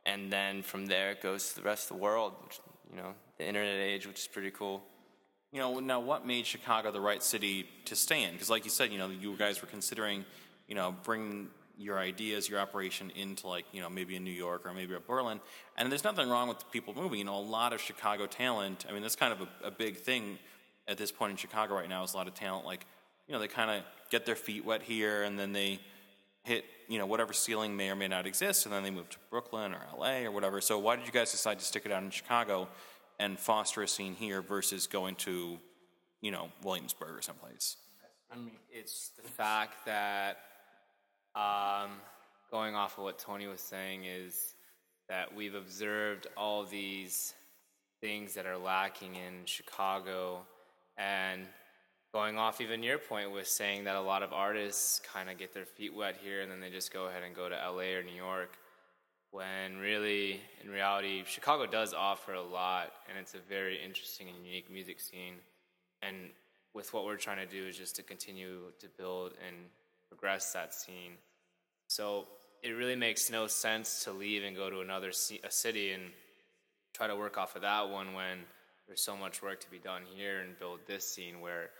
And 0.06 0.32
then 0.32 0.62
from 0.62 0.86
there 0.86 1.12
it 1.12 1.22
goes 1.22 1.50
to 1.50 1.56
the 1.56 1.62
rest 1.62 1.90
of 1.90 1.96
the 1.96 2.02
world 2.02 2.34
which, 2.44 2.60
you 2.90 2.96
know 2.96 3.14
the 3.38 3.46
internet 3.46 3.80
age 3.80 4.06
which 4.06 4.20
is 4.20 4.26
pretty 4.26 4.50
cool. 4.50 4.82
You 5.52 5.58
know, 5.58 5.80
now 5.80 5.98
what 5.98 6.24
made 6.24 6.46
Chicago 6.46 6.92
the 6.92 7.00
right 7.00 7.22
city 7.22 7.66
to 7.86 7.96
stay 7.96 8.22
in? 8.22 8.32
Because, 8.32 8.50
like 8.50 8.64
you 8.64 8.70
said, 8.70 8.92
you 8.92 8.98
know, 8.98 9.08
you 9.08 9.36
guys 9.36 9.60
were 9.60 9.66
considering, 9.66 10.24
you 10.70 10.74
know, 10.74 10.94
bring 11.02 11.48
your 11.76 11.98
ideas, 11.98 12.48
your 12.48 12.60
operation 12.60 13.12
into 13.14 13.46
like, 13.46 13.66
you 13.72 13.82
know, 13.82 13.90
maybe 13.90 14.16
in 14.16 14.24
New 14.24 14.30
York 14.30 14.64
or 14.64 14.72
maybe 14.72 14.94
a 14.94 15.00
Berlin. 15.00 15.40
And 15.76 15.90
there's 15.90 16.04
nothing 16.04 16.28
wrong 16.28 16.48
with 16.48 16.70
people 16.70 16.94
moving. 16.94 17.18
You 17.18 17.26
know, 17.26 17.36
a 17.36 17.40
lot 17.40 17.74
of 17.74 17.80
Chicago 17.82 18.26
talent. 18.26 18.86
I 18.88 18.92
mean, 18.92 19.02
that's 19.02 19.16
kind 19.16 19.34
of 19.34 19.42
a, 19.42 19.66
a 19.68 19.70
big 19.70 19.98
thing 19.98 20.38
at 20.88 20.96
this 20.96 21.12
point 21.12 21.32
in 21.32 21.36
Chicago 21.36 21.74
right 21.74 21.88
now. 21.88 22.02
Is 22.02 22.14
a 22.14 22.16
lot 22.16 22.28
of 22.28 22.34
talent 22.34 22.64
like, 22.64 22.86
you 23.26 23.34
know, 23.34 23.40
they 23.40 23.48
kind 23.48 23.70
of 23.70 23.82
get 24.10 24.24
their 24.24 24.36
feet 24.36 24.64
wet 24.64 24.82
here, 24.82 25.22
and 25.22 25.38
then 25.38 25.52
they 25.52 25.78
hit, 26.42 26.64
you 26.88 26.98
know, 26.98 27.06
whatever 27.06 27.32
ceiling 27.32 27.76
may 27.76 27.90
or 27.90 27.94
may 27.94 28.08
not 28.08 28.26
exist, 28.26 28.66
and 28.66 28.74
then 28.74 28.82
they 28.82 28.90
move 28.90 29.08
to 29.10 29.18
Brooklyn 29.30 29.72
or 29.72 29.80
LA 29.96 30.22
or 30.22 30.32
whatever. 30.32 30.60
So, 30.60 30.78
why 30.78 30.96
did 30.96 31.06
you 31.06 31.12
guys 31.12 31.30
decide 31.30 31.58
to 31.60 31.64
stick 31.64 31.86
it 31.86 31.92
out 31.92 32.02
in 32.02 32.10
Chicago? 32.10 32.68
and 33.20 33.38
foster 33.38 33.82
a 33.82 33.88
scene 33.88 34.14
here 34.14 34.40
versus 34.40 34.86
going 34.86 35.14
to, 35.14 35.58
you 36.22 36.30
know, 36.30 36.48
Williamsburg 36.64 37.10
or 37.10 37.22
someplace. 37.22 37.76
I 38.32 38.36
mean, 38.36 38.56
it's 38.70 39.10
the 39.22 39.28
fact 39.28 39.84
that, 39.84 40.38
um, 41.34 41.90
going 42.50 42.74
off 42.74 42.98
of 42.98 43.04
what 43.04 43.18
Tony 43.18 43.46
was 43.46 43.60
saying, 43.60 44.04
is 44.04 44.54
that 45.08 45.34
we've 45.34 45.54
observed 45.54 46.26
all 46.36 46.64
these 46.64 47.34
things 48.00 48.34
that 48.34 48.46
are 48.46 48.58
lacking 48.58 49.14
in 49.14 49.44
Chicago, 49.44 50.40
and 50.96 51.46
going 52.12 52.38
off 52.38 52.60
even 52.60 52.82
your 52.82 52.98
point 52.98 53.30
with 53.30 53.46
saying 53.46 53.84
that 53.84 53.96
a 53.96 54.00
lot 54.00 54.22
of 54.22 54.32
artists 54.32 55.00
kind 55.12 55.30
of 55.30 55.38
get 55.38 55.54
their 55.54 55.64
feet 55.64 55.94
wet 55.94 56.16
here 56.20 56.42
and 56.42 56.50
then 56.50 56.60
they 56.60 56.70
just 56.70 56.92
go 56.92 57.06
ahead 57.06 57.22
and 57.22 57.34
go 57.36 57.48
to 57.48 57.54
LA 57.54 57.96
or 57.96 58.02
New 58.02 58.16
York 58.16 58.58
when 59.30 59.76
really 59.78 60.40
in 60.62 60.70
reality 60.70 61.22
Chicago 61.24 61.66
does 61.66 61.94
offer 61.94 62.34
a 62.34 62.42
lot 62.42 62.92
and 63.08 63.16
it's 63.16 63.34
a 63.34 63.48
very 63.48 63.80
interesting 63.80 64.28
and 64.28 64.44
unique 64.44 64.70
music 64.70 65.00
scene. 65.00 65.34
And 66.02 66.30
with 66.74 66.92
what 66.92 67.04
we're 67.04 67.16
trying 67.16 67.46
to 67.46 67.46
do 67.46 67.66
is 67.68 67.76
just 67.76 67.94
to 67.96 68.02
continue 68.02 68.72
to 68.80 68.88
build 68.98 69.34
and 69.46 69.56
progress 70.10 70.52
that 70.52 70.74
scene 70.74 71.12
so 71.86 72.26
it 72.62 72.70
really 72.70 72.96
makes 72.96 73.30
no 73.30 73.46
sense 73.46 74.04
to 74.04 74.12
leave 74.12 74.44
and 74.44 74.54
go 74.54 74.68
to 74.68 74.80
another 74.80 75.12
c- 75.12 75.40
city 75.48 75.92
and 75.92 76.02
try 76.92 77.06
to 77.06 77.16
work 77.16 77.38
off 77.38 77.56
of 77.56 77.62
that 77.62 77.88
one 77.88 78.12
when 78.12 78.38
there's 78.86 79.02
so 79.02 79.16
much 79.16 79.42
work 79.42 79.60
to 79.60 79.70
be 79.70 79.78
done 79.78 80.02
here 80.16 80.40
and 80.40 80.58
build 80.58 80.80
this 80.86 81.06
scene 81.06 81.40
where 81.40 81.70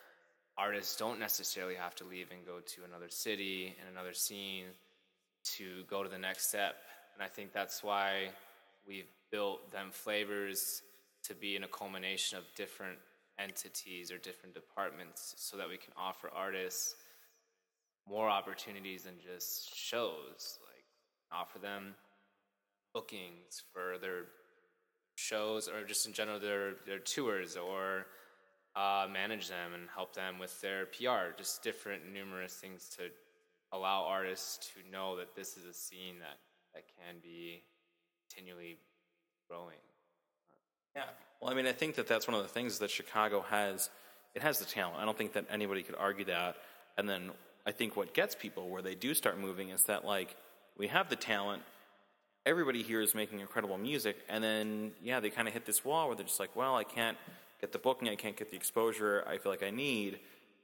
artists 0.57 0.97
don't 0.97 1.19
necessarily 1.19 1.75
have 1.75 1.95
to 1.97 2.05
leave 2.05 2.29
and 2.31 2.47
go 2.47 2.61
to 2.61 2.85
another 2.85 3.09
city 3.09 3.75
and 3.81 3.89
another 3.91 4.13
scene 4.13 4.67
to 5.43 5.83
go 5.89 6.03
to 6.03 6.09
the 6.09 6.19
next 6.19 6.49
step. 6.49 6.77
And 7.15 7.23
I 7.23 7.27
think 7.27 7.53
that's 7.53 7.83
why 7.83 8.29
we've 8.87 9.11
built 9.31 9.71
them 9.73 9.89
flavors 9.91 10.83
to 11.25 11.35
be 11.35 11.57
in 11.57 11.65
a 11.65 11.69
culmination 11.69 12.39
of 12.39 12.45
different 12.57 12.99
entities 13.39 14.13
or 14.13 14.19
different 14.19 14.55
departments 14.55 15.35
so 15.37 15.57
that 15.57 15.69
we 15.69 15.77
can 15.77 15.93
offer 15.97 16.31
artists 16.35 16.95
more 18.11 18.29
opportunities 18.29 19.05
than 19.05 19.15
just 19.25 19.75
shows. 19.77 20.59
Like 20.67 20.85
offer 21.33 21.59
them 21.59 21.95
bookings 22.93 23.63
for 23.73 23.99
their 23.99 24.25
shows 25.15 25.69
or 25.69 25.85
just 25.85 26.07
in 26.07 26.13
general 26.13 26.41
their 26.41 26.75
their 26.87 26.99
tours 26.99 27.57
or 27.57 28.07
uh, 28.77 29.07
manage 29.13 29.49
them 29.49 29.75
and 29.75 29.89
help 29.95 30.15
them 30.15 30.39
with 30.39 30.61
their 30.61 30.87
PR. 30.87 31.37
Just 31.37 31.63
different 31.63 32.13
numerous 32.13 32.55
things 32.55 32.89
to 32.97 33.05
allow 33.73 34.05
artists 34.05 34.71
to 34.73 34.91
know 34.91 35.17
that 35.17 35.37
this 35.37 35.57
is 35.57 35.65
a 35.65 35.73
scene 35.73 36.19
that 36.19 36.39
that 36.75 36.85
can 36.99 37.17
be 37.23 37.63
continually 38.29 38.79
growing. 39.49 39.77
Yeah. 40.97 41.05
Well, 41.41 41.51
I 41.51 41.55
mean, 41.55 41.67
I 41.67 41.73
think 41.73 41.95
that 41.97 42.07
that's 42.07 42.27
one 42.27 42.37
of 42.37 42.43
the 42.43 42.49
things 42.49 42.79
that 42.79 42.91
Chicago 42.91 43.45
has. 43.49 43.91
It 44.35 44.43
has 44.43 44.59
the 44.59 44.65
talent. 44.65 44.99
I 44.99 45.05
don't 45.05 45.19
think 45.19 45.33
that 45.33 45.47
anybody 45.51 45.83
could 45.83 45.97
argue 45.99 46.25
that. 46.27 46.57
And 46.97 47.09
then 47.09 47.31
I 47.67 47.73
think 47.73 47.97
what 47.97 48.15
gets 48.15 48.35
people 48.35 48.69
where 48.69 48.83
they 48.83 48.95
do 48.95 49.15
start 49.15 49.39
moving 49.39 49.69
is 49.71 49.85
that 49.85 50.05
like 50.05 50.37
we 50.77 50.89
have 50.89 51.09
the 51.09 51.17
talent. 51.17 51.63
Everybody 52.47 52.83
here 52.83 53.03
is 53.03 53.15
making 53.15 53.41
incredible 53.41 53.77
music, 53.77 54.17
and 54.29 54.43
then 54.43 54.93
yeah, 55.03 55.21
they 55.21 55.29
kind 55.31 55.47
of 55.47 55.53
hit 55.53 55.67
this 55.67 55.85
wall 55.85 56.07
where 56.07 56.17
they're 56.17 56.27
just 56.27 56.41
like, 56.41 56.57
well, 56.57 56.75
I 56.75 56.85
can't 56.85 57.19
get 57.61 57.73
the 57.73 57.79
booking, 57.79 58.09
I 58.09 58.17
can't 58.17 58.37
get 58.37 58.51
the 58.51 58.57
exposure 58.57 59.25
I 59.29 59.37
feel 59.39 59.53
like 59.53 59.63
I 59.63 59.71
need. 59.71 60.21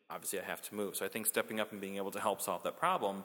Obviously, 0.09 0.41
I 0.41 0.45
have 0.45 0.62
to 0.62 0.75
move. 0.75 0.97
So 0.97 1.05
I 1.05 1.09
think 1.09 1.26
stepping 1.26 1.61
up 1.61 1.73
and 1.73 1.81
being 1.81 1.97
able 1.97 2.12
to 2.12 2.21
help 2.21 2.41
solve 2.41 2.62
that 2.62 2.79
problem 2.79 3.25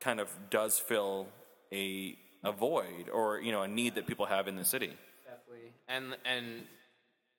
kind 0.00 0.20
of 0.20 0.30
does 0.50 0.78
fill 0.78 1.26
a 1.72 2.16
a 2.42 2.52
void 2.52 3.10
or 3.12 3.40
you 3.40 3.52
know 3.52 3.62
a 3.62 3.68
need 3.68 3.94
that 3.96 4.06
people 4.06 4.26
have 4.26 4.48
in 4.48 4.56
the 4.56 4.64
city. 4.64 4.92
Definitely. 5.24 5.72
And 5.88 6.16
and 6.24 6.64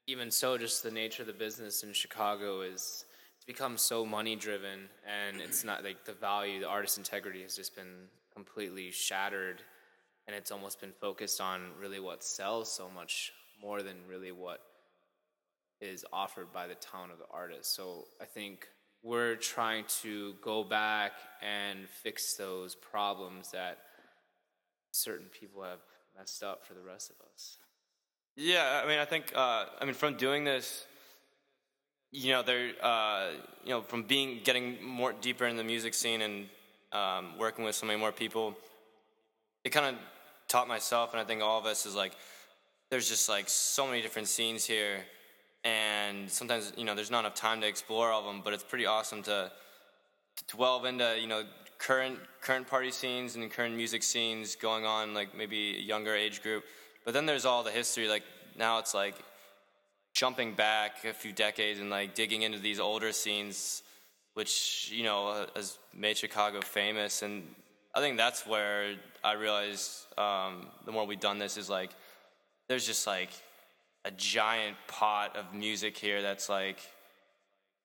even 0.07 0.31
so, 0.31 0.57
just 0.57 0.83
the 0.83 0.91
nature 0.91 1.23
of 1.23 1.27
the 1.27 1.33
business 1.33 1.83
in 1.83 1.93
Chicago 1.93 2.61
is 2.61 3.05
it's 3.41 3.47
become 3.47 3.75
so 3.75 4.05
money 4.05 4.35
driven, 4.35 4.81
and 5.03 5.41
it's 5.41 5.63
not 5.63 5.83
like 5.83 6.05
the 6.05 6.13
value, 6.13 6.59
the 6.59 6.67
artist 6.67 6.99
integrity 6.99 7.41
has 7.41 7.55
just 7.55 7.75
been 7.75 8.07
completely 8.35 8.91
shattered, 8.91 9.63
and 10.27 10.35
it's 10.35 10.51
almost 10.51 10.79
been 10.79 10.91
focused 11.01 11.41
on 11.41 11.71
really 11.79 11.99
what 11.99 12.23
sells 12.23 12.71
so 12.71 12.87
much 12.93 13.33
more 13.59 13.81
than 13.81 13.95
really 14.07 14.31
what 14.31 14.61
is 15.79 16.05
offered 16.13 16.53
by 16.53 16.67
the 16.67 16.75
talent 16.75 17.11
of 17.11 17.17
the 17.17 17.25
artist. 17.33 17.75
So 17.75 18.05
I 18.21 18.25
think 18.25 18.67
we're 19.01 19.37
trying 19.37 19.85
to 20.03 20.35
go 20.43 20.63
back 20.63 21.13
and 21.41 21.89
fix 21.89 22.35
those 22.35 22.75
problems 22.75 23.49
that 23.53 23.79
certain 24.91 25.29
people 25.39 25.63
have 25.63 25.79
messed 26.15 26.43
up 26.43 26.63
for 26.63 26.75
the 26.75 26.83
rest 26.83 27.09
of 27.09 27.15
us. 27.33 27.57
Yeah, 28.35 28.81
I 28.83 28.87
mean, 28.87 28.99
I 28.99 29.05
think, 29.05 29.33
uh, 29.35 29.65
I 29.79 29.85
mean, 29.85 29.95
from 29.95 30.15
doing 30.15 30.43
this, 30.43 30.85
you 32.11 32.31
know, 32.31 32.43
there, 32.43 32.71
uh, 32.81 33.29
you 33.63 33.69
know, 33.69 33.81
from 33.81 34.03
being 34.03 34.41
getting 34.43 34.83
more 34.83 35.13
deeper 35.13 35.45
in 35.45 35.55
the 35.55 35.63
music 35.63 35.93
scene 35.93 36.21
and 36.21 36.49
um, 36.91 37.37
working 37.37 37.63
with 37.63 37.75
so 37.75 37.85
many 37.85 37.97
more 37.99 38.11
people, 38.11 38.55
it 39.63 39.69
kind 39.69 39.95
of 39.95 40.01
taught 40.47 40.67
myself, 40.67 41.13
and 41.13 41.21
I 41.21 41.23
think 41.23 41.41
all 41.41 41.57
of 41.57 41.65
us 41.65 41.85
is 41.85 41.95
like, 41.95 42.13
there's 42.89 43.07
just 43.07 43.29
like 43.29 43.47
so 43.47 43.87
many 43.87 44.01
different 44.01 44.27
scenes 44.27 44.65
here, 44.65 45.05
and 45.63 46.29
sometimes 46.29 46.73
you 46.75 46.83
know, 46.83 46.95
there's 46.95 47.11
not 47.11 47.21
enough 47.21 47.35
time 47.35 47.61
to 47.61 47.67
explore 47.67 48.11
all 48.11 48.19
of 48.19 48.25
them, 48.25 48.41
but 48.43 48.51
it's 48.51 48.63
pretty 48.63 48.85
awesome 48.85 49.23
to, 49.23 49.51
to 50.47 50.57
delve 50.57 50.85
into 50.85 51.17
you 51.19 51.27
know 51.27 51.43
current 51.77 52.19
current 52.41 52.67
party 52.67 52.91
scenes 52.91 53.35
and 53.35 53.49
current 53.49 53.75
music 53.75 54.03
scenes 54.03 54.55
going 54.55 54.85
on, 54.85 55.13
like 55.13 55.35
maybe 55.35 55.77
a 55.77 55.81
younger 55.81 56.13
age 56.13 56.43
group. 56.43 56.65
But 57.05 57.13
then 57.13 57.25
there's 57.25 57.45
all 57.45 57.63
the 57.63 57.71
history. 57.71 58.09
Like 58.09 58.23
now, 58.57 58.79
it's 58.79 58.93
like 58.93 59.15
jumping 60.13 60.53
back 60.53 61.05
a 61.05 61.13
few 61.13 61.31
decades 61.31 61.79
and 61.79 61.89
like 61.89 62.15
digging 62.15 62.41
into 62.41 62.59
these 62.59 62.79
older 62.79 63.11
scenes, 63.11 63.83
which 64.33 64.91
you 64.93 65.03
know 65.03 65.45
has 65.55 65.77
made 65.93 66.17
Chicago 66.17 66.61
famous. 66.61 67.21
And 67.21 67.43
I 67.95 67.99
think 67.99 68.17
that's 68.17 68.45
where 68.45 68.95
I 69.23 69.33
realized 69.33 70.07
um, 70.17 70.67
the 70.85 70.91
more 70.91 71.05
we've 71.05 71.19
done 71.19 71.37
this 71.37 71.57
is 71.57 71.69
like 71.69 71.91
there's 72.67 72.85
just 72.85 73.05
like 73.05 73.29
a 74.05 74.11
giant 74.11 74.77
pot 74.87 75.35
of 75.35 75.53
music 75.53 75.97
here 75.97 76.21
that's 76.21 76.49
like 76.49 76.79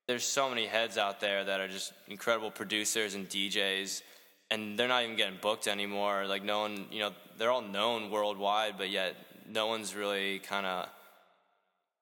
there's 0.07 0.25
so 0.25 0.49
many 0.49 0.67
heads 0.67 0.97
out 0.97 1.21
there 1.21 1.45
that 1.45 1.61
are 1.61 1.69
just 1.69 1.93
incredible 2.09 2.51
producers 2.51 3.15
and 3.15 3.29
DJs 3.29 4.03
and 4.51 4.79
they're 4.79 4.89
not 4.89 5.03
even 5.03 5.17
getting 5.17 5.39
booked 5.43 5.67
anymore 5.67 6.27
like 6.27 6.43
no 6.43 6.61
one 6.61 6.87
you 6.91 7.01
know 7.01 7.11
they're 7.37 7.51
all 7.51 7.63
known 7.63 8.11
worldwide 8.11 8.75
but 8.79 8.89
yet 8.89 9.17
no 9.49 9.67
one's 9.67 9.95
really 9.95 10.39
kind 10.39 10.65
of 10.65 10.89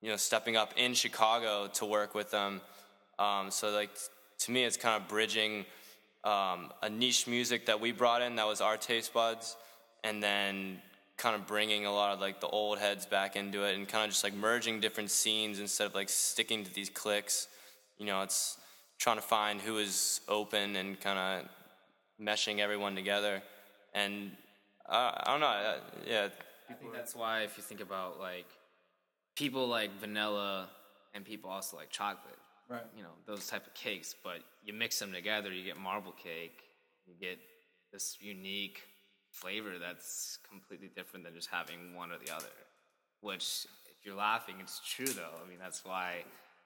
you 0.05 0.11
know 0.11 0.17
stepping 0.17 0.55
up 0.55 0.75
in 0.77 0.93
Chicago 0.93 1.67
to 1.73 1.87
work 1.87 2.15
with 2.15 2.31
them. 2.31 2.61
Um, 3.19 3.51
so 3.51 3.71
like 3.71 3.89
to 4.41 4.51
me 4.53 4.65
it's 4.65 4.77
kind 4.77 5.03
of 5.03 5.09
bridging 5.09 5.65
um, 6.25 6.71
a 6.83 6.91
niche 6.91 7.27
music 7.27 7.65
that 7.67 7.81
we 7.81 7.91
brought 7.91 8.21
in 8.21 8.37
that 8.37 8.47
was 8.47 8.61
our 8.61 8.77
taste 8.77 9.15
buds 9.15 9.57
and 10.05 10.23
then 10.23 10.79
kind 11.17 11.35
of 11.35 11.47
bringing 11.47 11.87
a 11.87 11.93
lot 11.93 12.13
of 12.13 12.21
like 12.21 12.39
the 12.41 12.49
old 12.49 12.79
heads 12.79 13.07
back 13.07 13.35
into 13.35 13.65
it 13.65 13.77
and 13.77 13.89
kind 13.89 14.05
of 14.05 14.11
just 14.11 14.23
like 14.23 14.35
merging 14.35 14.79
different 14.79 15.11
scenes 15.11 15.59
instead 15.59 15.87
of 15.87 15.95
like 15.95 16.11
sticking 16.11 16.65
to 16.65 16.75
these 16.75 16.91
cliques 16.91 17.49
you 17.97 18.05
know 18.05 18.21
it's 18.21 18.59
trying 18.99 19.17
to 19.17 19.23
find 19.23 19.59
who 19.61 19.79
is 19.79 20.21
open 20.29 20.77
and 20.77 21.01
kind 21.01 21.19
of 21.19 21.49
meshing 22.23 22.59
everyone 22.59 22.95
together. 22.95 23.43
And 23.95 24.33
uh, 24.87 25.13
i 25.17 25.31
don't 25.31 25.41
know 25.41 25.47
uh, 25.47 25.77
yeah. 26.07 26.29
I 26.69 26.75
think 26.75 26.93
that's 26.93 27.17
why 27.17 27.43
if 27.43 27.57
you 27.57 27.63
think 27.63 27.81
about 27.81 28.21
like 28.21 28.47
people 29.35 29.67
like 29.67 29.91
vanilla 30.01 30.69
and 31.15 31.25
people 31.25 31.51
also 31.51 31.77
like 31.77 31.91
chocolate, 31.91 32.39
Right. 32.69 32.83
you 32.97 33.03
know, 33.03 33.11
those 33.27 33.47
type 33.49 33.67
of 33.67 33.75
cakes, 33.75 34.15
but 34.23 34.39
you 34.65 34.73
mix 34.73 34.99
them 34.99 35.13
together, 35.13 35.53
you 35.53 35.65
get 35.65 35.77
marble 35.77 36.13
cake, 36.13 36.63
you 37.07 37.15
get 37.21 37.39
this 37.93 38.17
unique 38.21 38.81
flavor 39.31 39.79
that's 39.79 40.39
completely 40.49 40.89
different 40.89 41.25
than 41.25 41.35
just 41.35 41.49
having 41.51 41.95
one 41.95 42.11
or 42.11 42.19
the 42.25 42.35
other. 42.35 42.47
Which, 43.21 43.67
if 43.87 44.05
you're 44.05 44.15
laughing, 44.15 44.57
it's 44.61 44.81
true 44.87 45.07
though. 45.07 45.35
I 45.45 45.49
mean, 45.49 45.59
that's 45.59 45.85
why 45.85 46.25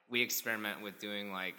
we 0.09 0.21
experiment 0.21 0.81
with 0.81 0.99
doing 0.99 1.31
like, 1.31 1.55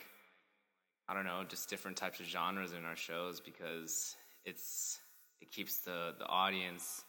I 1.08 1.14
don't 1.14 1.24
know, 1.24 1.42
just 1.48 1.68
different 1.68 1.96
types 1.96 2.20
of 2.20 2.26
genres 2.26 2.72
in 2.72 2.84
our 2.84 2.96
shows 2.96 3.40
because 3.40 4.16
it's 4.44 4.98
it 5.40 5.50
keeps 5.50 5.78
the 5.80 6.14
the 6.18 6.26
audience 6.26 7.02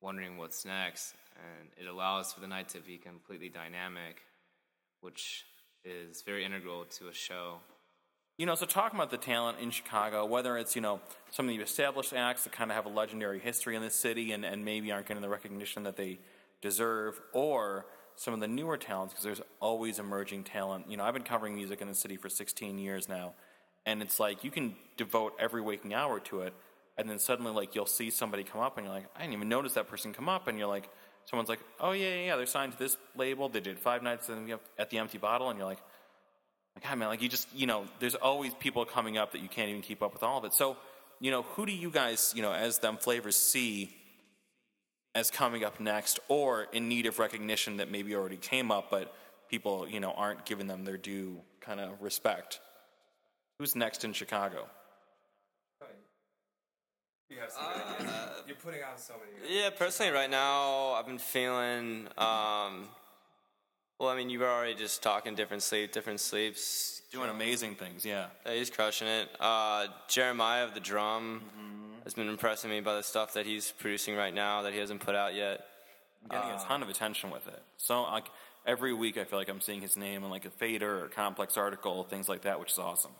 wondering 0.00 0.36
what's 0.36 0.64
next, 0.64 1.14
and 1.38 1.68
it 1.76 1.88
allows 1.88 2.32
for 2.32 2.40
the 2.40 2.46
night 2.46 2.68
to 2.70 2.80
be 2.80 2.98
completely 2.98 3.48
dynamic, 3.48 4.22
which 5.00 5.44
is 5.84 6.22
very 6.22 6.44
integral 6.44 6.84
to 6.84 7.08
a 7.08 7.12
show. 7.12 7.58
You 8.36 8.46
know, 8.46 8.54
so 8.54 8.66
talking 8.66 8.96
about 8.96 9.10
the 9.10 9.16
talent 9.16 9.58
in 9.60 9.70
Chicago, 9.70 10.24
whether 10.24 10.56
it's, 10.56 10.76
you 10.76 10.82
know, 10.82 11.00
some 11.30 11.48
of 11.48 11.56
the 11.56 11.62
established 11.62 12.12
acts 12.12 12.44
that 12.44 12.52
kind 12.52 12.70
of 12.70 12.76
have 12.76 12.86
a 12.86 12.88
legendary 12.88 13.40
history 13.40 13.74
in 13.74 13.82
this 13.82 13.96
city 13.96 14.30
and, 14.30 14.44
and 14.44 14.64
maybe 14.64 14.92
aren't 14.92 15.06
getting 15.06 15.22
the 15.22 15.28
recognition 15.28 15.82
that 15.82 15.96
they 15.96 16.18
deserve, 16.60 17.20
or 17.32 17.86
some 18.14 18.34
of 18.34 18.40
the 18.40 18.48
newer 18.48 18.76
talents, 18.76 19.12
because 19.12 19.24
there's 19.24 19.42
always 19.60 19.98
emerging 19.98 20.44
talent. 20.44 20.88
You 20.88 20.96
know, 20.96 21.04
I've 21.04 21.14
been 21.14 21.22
covering 21.24 21.54
music 21.54 21.80
in 21.80 21.88
the 21.88 21.94
city 21.94 22.16
for 22.16 22.28
16 22.28 22.78
years 22.78 23.08
now, 23.08 23.34
and 23.86 24.02
it's 24.02 24.20
like 24.20 24.44
you 24.44 24.50
can 24.50 24.76
devote 24.96 25.34
every 25.38 25.60
waking 25.60 25.94
hour 25.94 26.20
to 26.20 26.42
it, 26.42 26.52
and 26.96 27.08
then 27.08 27.18
suddenly, 27.18 27.52
like, 27.52 27.74
you'll 27.74 27.86
see 27.86 28.10
somebody 28.10 28.44
come 28.44 28.60
up, 28.60 28.76
and 28.76 28.86
you're 28.86 28.94
like, 28.94 29.06
I 29.16 29.20
didn't 29.20 29.34
even 29.34 29.48
notice 29.48 29.74
that 29.74 29.88
person 29.88 30.12
come 30.12 30.28
up, 30.28 30.48
and 30.48 30.58
you're 30.58 30.68
like, 30.68 30.88
someone's 31.28 31.48
like, 31.48 31.60
oh, 31.78 31.92
yeah, 31.92 32.08
yeah, 32.08 32.24
yeah, 32.26 32.36
they're 32.36 32.46
signed 32.46 32.72
to 32.72 32.78
this 32.78 32.96
label, 33.16 33.48
they 33.48 33.60
did 33.60 33.78
five 33.78 34.02
nights 34.02 34.30
at 34.78 34.90
the 34.90 34.98
Empty 34.98 35.18
Bottle, 35.18 35.50
and 35.50 35.58
you're 35.58 35.68
like, 35.68 35.82
God, 36.82 36.96
man, 36.96 37.08
like 37.08 37.20
you 37.20 37.28
just, 37.28 37.48
you 37.54 37.66
know, 37.66 37.84
there's 37.98 38.14
always 38.14 38.54
people 38.54 38.84
coming 38.84 39.18
up 39.18 39.32
that 39.32 39.42
you 39.42 39.48
can't 39.48 39.68
even 39.68 39.82
keep 39.82 40.02
up 40.02 40.12
with 40.12 40.22
all 40.22 40.38
of 40.38 40.44
it. 40.44 40.54
So, 40.54 40.76
you 41.20 41.30
know, 41.30 41.42
who 41.42 41.66
do 41.66 41.72
you 41.72 41.90
guys, 41.90 42.32
you 42.36 42.42
know, 42.42 42.52
as 42.52 42.78
them 42.78 42.96
flavors 42.96 43.36
see 43.36 43.94
as 45.14 45.30
coming 45.30 45.64
up 45.64 45.80
next 45.80 46.20
or 46.28 46.68
in 46.72 46.88
need 46.88 47.06
of 47.06 47.18
recognition 47.18 47.78
that 47.78 47.90
maybe 47.90 48.14
already 48.14 48.36
came 48.36 48.70
up, 48.70 48.90
but 48.90 49.12
people, 49.50 49.88
you 49.88 49.98
know, 49.98 50.12
aren't 50.12 50.46
giving 50.46 50.68
them 50.68 50.84
their 50.84 50.96
due 50.96 51.40
kind 51.60 51.80
of 51.80 52.00
respect. 52.00 52.60
Who's 53.58 53.74
next 53.74 54.04
in 54.04 54.12
Chicago? 54.12 54.68
You 57.30 57.36
have 57.40 57.50
some 57.50 57.64
good 57.72 58.06
ideas. 58.06 58.12
You're 58.46 58.56
putting 58.56 58.80
out 58.82 58.98
so 58.98 59.14
many. 59.14 59.54
Yeah, 59.54 59.70
personally, 59.70 60.12
right 60.12 60.30
now, 60.30 60.92
I've 60.92 61.06
been 61.06 61.18
feeling. 61.18 62.08
Um, 62.16 62.88
well, 63.98 64.08
I 64.08 64.16
mean, 64.16 64.30
you 64.30 64.38
were 64.38 64.48
already 64.48 64.74
just 64.74 65.02
talking 65.02 65.34
different 65.34 65.62
sleep, 65.62 65.92
different 65.92 66.20
sleeps. 66.20 67.02
Doing 67.12 67.30
amazing 67.30 67.74
things, 67.74 68.04
yeah. 68.04 68.26
Yeah, 68.44 68.54
he's 68.54 68.70
crushing 68.70 69.08
it. 69.08 69.28
Uh, 69.40 69.86
Jeremiah 70.08 70.64
of 70.64 70.74
the 70.74 70.80
drum 70.80 71.42
has 72.04 72.14
been 72.14 72.28
impressing 72.28 72.70
me 72.70 72.80
by 72.80 72.94
the 72.94 73.02
stuff 73.02 73.34
that 73.34 73.46
he's 73.46 73.72
producing 73.72 74.14
right 74.14 74.32
now 74.32 74.62
that 74.62 74.72
he 74.72 74.78
hasn't 74.78 75.00
put 75.00 75.14
out 75.14 75.34
yet. 75.34 75.64
Getting 76.30 76.50
a 76.50 76.58
ton 76.58 76.82
of 76.82 76.88
attention 76.88 77.30
with 77.30 77.46
it. 77.46 77.62
So 77.78 78.02
like 78.02 78.26
every 78.66 78.92
week, 78.92 79.16
I 79.16 79.24
feel 79.24 79.38
like 79.38 79.48
I'm 79.48 79.60
seeing 79.60 79.80
his 79.80 79.96
name 79.96 80.22
in 80.24 80.30
like 80.30 80.44
a 80.44 80.50
fader 80.50 81.04
or 81.04 81.08
complex 81.08 81.56
article, 81.56 82.04
things 82.04 82.28
like 82.28 82.42
that, 82.42 82.60
which 82.60 82.72
is 82.72 82.78
awesome. 82.78 83.12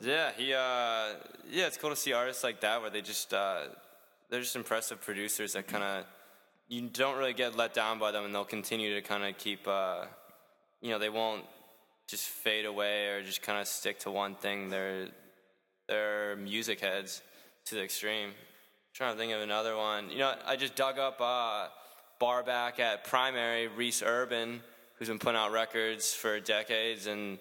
Yeah, 0.00 0.30
he. 0.36 0.54
Uh, 0.54 1.16
yeah, 1.50 1.66
it's 1.66 1.76
cool 1.76 1.90
to 1.90 1.96
see 1.96 2.12
artists 2.12 2.44
like 2.44 2.60
that 2.60 2.80
where 2.80 2.90
they 2.90 3.00
just 3.02 3.34
uh, 3.34 3.64
they're 4.28 4.40
just 4.40 4.56
impressive 4.56 5.00
producers 5.00 5.54
that 5.54 5.66
kind 5.66 5.82
of 5.82 6.04
you 6.68 6.82
don't 6.82 7.18
really 7.18 7.32
get 7.32 7.56
let 7.56 7.74
down 7.74 7.98
by 7.98 8.12
them, 8.12 8.24
and 8.24 8.34
they'll 8.34 8.44
continue 8.44 8.94
to 8.94 9.02
kind 9.02 9.24
of 9.24 9.36
keep. 9.36 9.66
Uh, 9.66 10.04
you 10.80 10.90
know, 10.90 10.98
they 10.98 11.10
won't 11.10 11.44
just 12.08 12.26
fade 12.26 12.64
away 12.64 13.08
or 13.08 13.22
just 13.22 13.42
kind 13.42 13.60
of 13.60 13.66
stick 13.66 13.98
to 14.00 14.10
one 14.10 14.34
thing. 14.36 14.70
They're 14.70 15.08
they're 15.88 16.36
music 16.36 16.80
heads 16.80 17.20
to 17.66 17.74
the 17.74 17.82
extreme. 17.82 18.30
trying 18.94 19.12
to 19.12 19.18
think 19.18 19.32
of 19.32 19.40
another 19.40 19.76
one. 19.76 20.10
You 20.10 20.18
know, 20.18 20.34
I 20.46 20.56
just 20.56 20.76
dug 20.76 20.98
up 20.98 21.20
uh, 21.20 21.66
bar 22.20 22.44
back 22.44 22.78
at 22.78 23.04
Primary 23.04 23.66
Reese 23.66 24.02
Urban, 24.02 24.60
who's 24.96 25.08
been 25.08 25.18
putting 25.18 25.38
out 25.38 25.50
records 25.50 26.14
for 26.14 26.38
decades, 26.38 27.06
and 27.06 27.38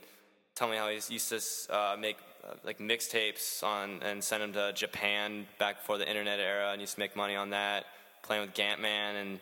tell 0.55 0.67
me 0.67 0.77
how 0.77 0.89
he 0.89 0.95
used 0.95 1.29
to 1.29 1.73
uh, 1.73 1.95
make 1.97 2.17
like 2.63 2.79
mixtapes 2.79 3.63
on 3.63 4.01
and 4.03 4.23
send 4.23 4.43
them 4.43 4.53
to 4.53 4.73
Japan 4.73 5.45
back 5.57 5.79
before 5.79 5.97
the 5.97 6.07
internet 6.07 6.39
era, 6.39 6.71
and 6.71 6.81
used 6.81 6.95
to 6.95 6.99
make 6.99 7.15
money 7.15 7.35
on 7.35 7.51
that, 7.51 7.85
playing 8.23 8.41
with 8.41 8.53
Gantman 8.53 9.21
and 9.21 9.39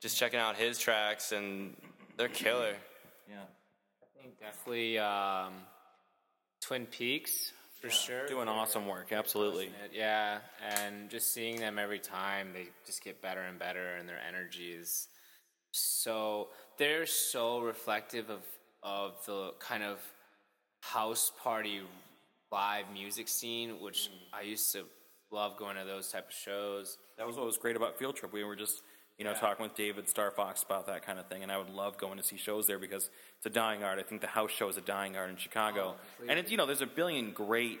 just 0.00 0.16
checking 0.16 0.40
out 0.40 0.56
his 0.56 0.78
tracks, 0.78 1.32
and 1.32 1.76
they're 2.16 2.28
killer. 2.28 2.74
Yeah. 3.28 3.36
I 4.02 4.22
think 4.22 4.40
definitely 4.40 4.98
um, 4.98 5.52
Twin 6.60 6.86
Peaks 6.86 7.52
for 7.80 7.90
sure. 7.90 8.26
Doing 8.26 8.48
awesome 8.48 8.86
work, 8.86 9.12
absolutely. 9.12 9.70
Yeah, 9.92 10.38
and 10.78 11.08
just 11.08 11.32
seeing 11.32 11.58
them 11.60 11.78
every 11.78 11.98
time, 11.98 12.48
they 12.52 12.68
just 12.86 13.02
get 13.02 13.22
better 13.22 13.40
and 13.40 13.58
better, 13.58 13.96
and 13.96 14.08
their 14.08 14.20
energy 14.26 14.72
is 14.72 15.08
so. 15.72 16.48
They're 16.76 17.06
so 17.06 17.60
reflective 17.60 18.28
of 18.30 18.42
of 18.82 19.14
the 19.26 19.52
kind 19.60 19.82
of 19.82 19.98
house 20.80 21.32
party 21.42 21.80
live 22.52 22.86
music 22.92 23.28
scene, 23.28 23.80
which 23.80 24.10
mm. 24.10 24.38
I 24.38 24.42
used 24.42 24.72
to 24.72 24.84
love 25.30 25.56
going 25.56 25.76
to 25.76 25.84
those 25.84 26.10
type 26.10 26.28
of 26.28 26.34
shows. 26.34 26.98
That 27.18 27.26
was 27.26 27.36
what 27.36 27.46
was 27.46 27.58
great 27.58 27.76
about 27.76 27.98
Field 27.98 28.16
Trip. 28.16 28.32
We 28.32 28.44
were 28.44 28.56
just, 28.56 28.82
you 29.18 29.24
know, 29.24 29.34
talking 29.34 29.62
with 29.62 29.74
David 29.74 30.08
Star 30.08 30.30
Fox 30.30 30.62
about 30.62 30.86
that 30.86 31.04
kind 31.04 31.18
of 31.18 31.26
thing, 31.26 31.42
and 31.42 31.52
I 31.52 31.58
would 31.58 31.70
love 31.70 31.98
going 31.98 32.18
to 32.18 32.24
see 32.24 32.36
shows 32.36 32.66
there 32.66 32.78
because 32.78 33.10
it's 33.36 33.46
a 33.46 33.50
dying 33.50 33.84
art. 33.84 33.98
I 33.98 34.02
think 34.02 34.20
the 34.20 34.26
house 34.26 34.50
show 34.50 34.68
is 34.68 34.76
a 34.76 34.82
dying 34.82 35.16
art 35.16 35.30
in 35.30 35.36
Chicago, 35.36 35.94
oh, 35.96 36.24
and 36.28 36.38
it's 36.38 36.50
you 36.50 36.56
know, 36.56 36.66
there's 36.66 36.82
a 36.82 36.86
billion 36.86 37.32
great, 37.32 37.80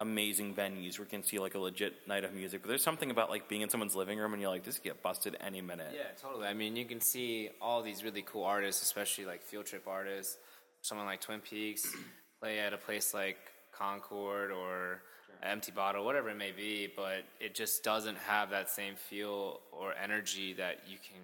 amazing 0.00 0.54
venues 0.54 0.98
where 0.98 1.04
you 1.04 1.10
can 1.10 1.22
see 1.22 1.38
like 1.38 1.54
a 1.54 1.58
legit 1.58 2.06
night 2.06 2.24
of 2.24 2.32
music. 2.32 2.62
But 2.62 2.68
there's 2.68 2.84
something 2.84 3.10
about 3.10 3.28
like 3.28 3.48
being 3.48 3.62
in 3.62 3.68
someone's 3.68 3.96
living 3.96 4.18
room 4.18 4.32
and 4.32 4.40
you're 4.40 4.50
like, 4.50 4.64
this 4.64 4.76
could 4.76 4.84
get 4.84 5.02
busted 5.02 5.36
any 5.40 5.60
minute. 5.60 5.92
Yeah, 5.92 6.04
totally. 6.22 6.46
I 6.46 6.54
mean, 6.54 6.76
you 6.76 6.84
can 6.84 7.00
see 7.00 7.50
all 7.60 7.82
these 7.82 8.04
really 8.04 8.22
cool 8.22 8.44
artists, 8.44 8.82
especially 8.82 9.24
like 9.24 9.42
field 9.42 9.66
trip 9.66 9.86
artists. 9.88 10.38
Someone 10.82 11.06
like 11.06 11.20
Twin 11.20 11.40
Peaks 11.40 11.84
play 12.40 12.60
at 12.60 12.72
a 12.72 12.78
place 12.78 13.12
like 13.12 13.38
Concord 13.78 14.50
or 14.50 15.02
Empty 15.42 15.70
Bottle, 15.72 16.04
whatever 16.04 16.30
it 16.30 16.36
may 16.36 16.50
be, 16.52 16.88
but 16.96 17.24
it 17.40 17.54
just 17.54 17.84
doesn't 17.84 18.18
have 18.18 18.50
that 18.50 18.68
same 18.70 18.94
feel 18.96 19.60
or 19.72 19.94
energy 20.02 20.54
that 20.54 20.78
you 20.88 20.96
can 20.98 21.20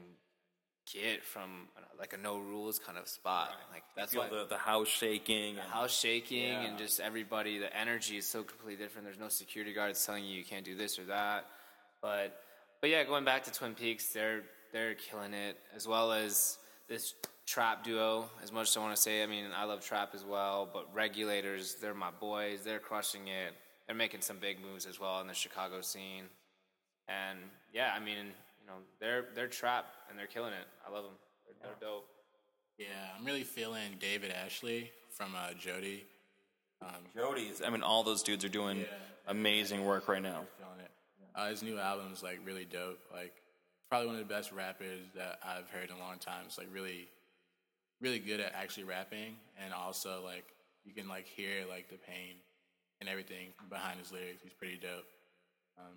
get 0.92 1.24
from 1.24 1.68
like 1.98 2.12
a 2.12 2.16
no 2.16 2.38
rules 2.38 2.78
kind 2.78 2.98
of 2.98 3.08
spot. 3.08 3.50
Like 3.72 3.82
that's 3.96 4.14
why 4.14 4.28
the, 4.28 4.46
the 4.48 4.58
house 4.58 4.88
shaking. 4.88 5.50
and- 5.56 5.68
house 5.70 5.98
shaking 5.98 6.42
Yeah. 6.44 6.64
and 6.66 6.78
just 6.78 7.00
everybody 7.00 7.58
the 7.58 7.74
energy 7.76 8.18
is 8.18 8.26
so 8.26 8.42
completely 8.42 8.82
different 8.84 9.06
there's 9.06 9.18
no 9.18 9.28
security 9.28 9.72
guards 9.72 10.04
telling 10.04 10.24
you 10.24 10.36
you 10.36 10.44
can't 10.44 10.64
do 10.64 10.76
this 10.76 10.98
or 10.98 11.04
that 11.04 11.46
but 12.02 12.38
but 12.82 12.90
yeah 12.90 13.02
going 13.04 13.24
back 13.24 13.44
to 13.44 13.50
twin 13.52 13.74
peaks 13.74 14.08
they're 14.12 14.42
they're 14.72 14.94
killing 14.94 15.32
it 15.32 15.56
as 15.74 15.88
well 15.88 16.12
as 16.12 16.58
this 16.88 17.14
trap 17.46 17.84
duo 17.84 18.28
as 18.42 18.50
much 18.52 18.68
as 18.68 18.76
i 18.76 18.80
want 18.80 18.94
to 18.94 19.00
say 19.00 19.22
i 19.22 19.26
mean 19.26 19.44
i 19.56 19.64
love 19.64 19.80
trap 19.84 20.10
as 20.14 20.24
well 20.24 20.68
but 20.72 20.86
regulators 20.94 21.74
they're 21.80 21.92
my 21.94 22.10
boys 22.18 22.60
they're 22.64 22.78
crushing 22.78 23.28
it 23.28 23.52
they're 23.86 23.94
making 23.96 24.20
some 24.22 24.38
big 24.38 24.58
moves 24.62 24.86
as 24.86 24.98
well 24.98 25.20
in 25.20 25.26
the 25.26 25.34
chicago 25.34 25.80
scene 25.82 26.24
and 27.08 27.38
yeah 27.72 27.92
i 27.94 28.00
mean 28.00 28.16
you 28.16 28.66
know 28.66 28.74
they're 28.98 29.26
they're 29.34 29.46
trap 29.46 29.84
and 30.08 30.18
they're 30.18 30.26
killing 30.26 30.52
it 30.54 30.66
i 30.88 30.90
love 30.90 31.04
them 31.04 31.12
they're, 31.60 31.70
they're 31.70 31.88
dope 31.88 32.06
Yeah, 32.78 32.86
I'm 33.16 33.24
really 33.24 33.44
feeling 33.44 33.96
David 34.00 34.32
Ashley 34.32 34.90
from 35.10 35.34
uh, 35.36 35.52
Jody. 35.56 36.02
Jody's. 37.14 37.62
I 37.64 37.70
mean, 37.70 37.82
all 37.82 38.02
those 38.02 38.22
dudes 38.24 38.44
are 38.44 38.48
doing 38.50 38.78
Yeah. 38.80 38.86
amazing 39.28 39.84
work 39.84 40.08
right 40.08 40.20
now. 40.22 40.42
Feeling 40.58 40.80
it. 40.80 40.90
Uh, 41.36 41.48
his 41.50 41.62
new 41.62 41.78
album 41.78 42.06
is 42.12 42.22
like 42.22 42.40
really 42.44 42.64
dope. 42.64 42.98
Like 43.12 43.32
probably 43.88 44.08
one 44.08 44.16
of 44.16 44.26
the 44.26 44.34
best 44.34 44.50
rappers 44.50 45.06
that 45.14 45.38
I've 45.46 45.70
heard 45.70 45.88
in 45.90 45.96
a 45.96 46.00
long 46.00 46.18
time. 46.18 46.42
It's 46.46 46.58
like 46.58 46.66
really, 46.72 47.06
really 48.04 48.18
good 48.18 48.38
at 48.40 48.52
actually 48.54 48.84
rapping, 48.84 49.34
and 49.64 49.72
also 49.72 50.20
like 50.22 50.44
you 50.84 50.92
can 50.92 51.08
like 51.08 51.26
hear 51.26 51.64
like 51.68 51.88
the 51.88 51.96
pain 51.96 52.36
and 53.00 53.08
everything 53.08 53.48
behind 53.70 53.98
his 53.98 54.12
lyrics. 54.12 54.42
He's 54.42 54.52
pretty 54.52 54.76
dope. 54.76 55.08
Um, 55.78 55.96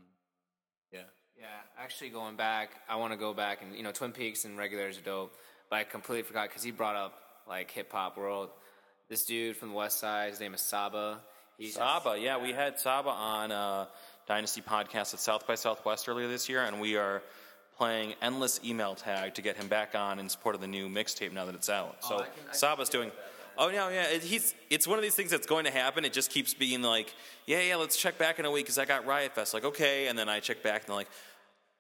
yeah. 0.91 1.02
Yeah, 1.38 1.46
actually, 1.78 2.10
going 2.10 2.36
back, 2.36 2.72
I 2.89 2.96
want 2.96 3.13
to 3.13 3.17
go 3.17 3.32
back 3.32 3.62
and 3.62 3.76
you 3.76 3.84
know, 3.84 3.91
Twin 3.91 4.12
Peaks 4.12 4.46
and 4.46 4.58
Regulars 4.58 4.98
are 4.98 5.02
dope, 5.02 5.36
but 5.70 5.76
I 5.76 5.84
completely 5.84 6.24
forgot 6.24 6.48
because 6.50 6.63
he 6.63 6.72
brought 6.72 6.96
up 6.96 7.13
like 7.48 7.70
hip 7.70 7.91
hop 7.91 8.17
world. 8.17 8.50
This 9.08 9.24
dude 9.26 9.56
from 9.56 9.70
the 9.70 9.76
West 9.76 10.00
Side, 10.00 10.32
his 10.32 10.39
name 10.39 10.56
is 10.56 10.62
Saba. 10.62 11.20
He's 11.60 11.76
Saba, 11.76 12.17
yeah, 12.20 12.41
we 12.41 12.54
had 12.54 12.80
Saba 12.80 13.10
on 13.10 13.52
uh, 13.52 13.86
Dynasty 14.28 14.62
podcast 14.62 15.13
at 15.13 15.20
South 15.20 15.46
by 15.46 15.56
Southwest 15.56 16.10
earlier 16.10 16.28
this 16.28 16.50
year, 16.50 16.63
and 16.63 16.82
we 16.82 16.96
are 16.98 17.22
playing 17.78 18.16
endless 18.22 18.60
email 18.66 18.96
tag 18.96 19.36
to 19.36 19.42
get 19.42 19.56
him 19.56 19.68
back 19.68 19.96
on 19.96 20.20
in 20.20 20.28
support 20.30 20.56
of 20.56 20.62
the 20.62 20.68
new 20.68 20.88
mixtape 20.90 21.32
now 21.32 21.46
that 21.46 21.56
it's 21.56 21.70
out. 21.70 21.98
Oh, 22.04 22.10
so 22.10 22.16
I 22.16 22.24
can- 22.24 22.50
I 22.50 22.54
Saba's 22.54 22.90
doing. 22.90 23.12
Oh 23.60 23.70
no, 23.72 23.90
yeah, 23.90 24.04
it, 24.04 24.22
he's. 24.24 24.54
It's 24.70 24.86
one 24.88 25.00
of 25.00 25.04
these 25.04 25.16
things 25.16 25.32
that's 25.32 25.48
going 25.48 25.66
to 25.66 25.72
happen. 25.72 26.06
It 26.06 26.13
just 26.13 26.30
keeps 26.30 26.54
being 26.54 26.84
like, 26.84 27.13
yeah, 27.48 27.62
yeah, 27.62 27.76
let's 27.76 27.98
check 27.98 28.18
back 28.20 28.38
in 28.38 28.46
a 28.46 28.52
week 28.52 28.66
because 28.66 28.78
I 28.78 28.86
got 28.86 29.06
Riot 29.08 29.34
Fest. 29.34 29.54
Like, 29.54 29.66
okay, 29.66 30.08
and 30.08 30.18
then 30.18 30.30
I 30.30 30.40
check 30.40 30.62
back 30.62 30.86
and 30.86 30.96
like, 30.96 31.08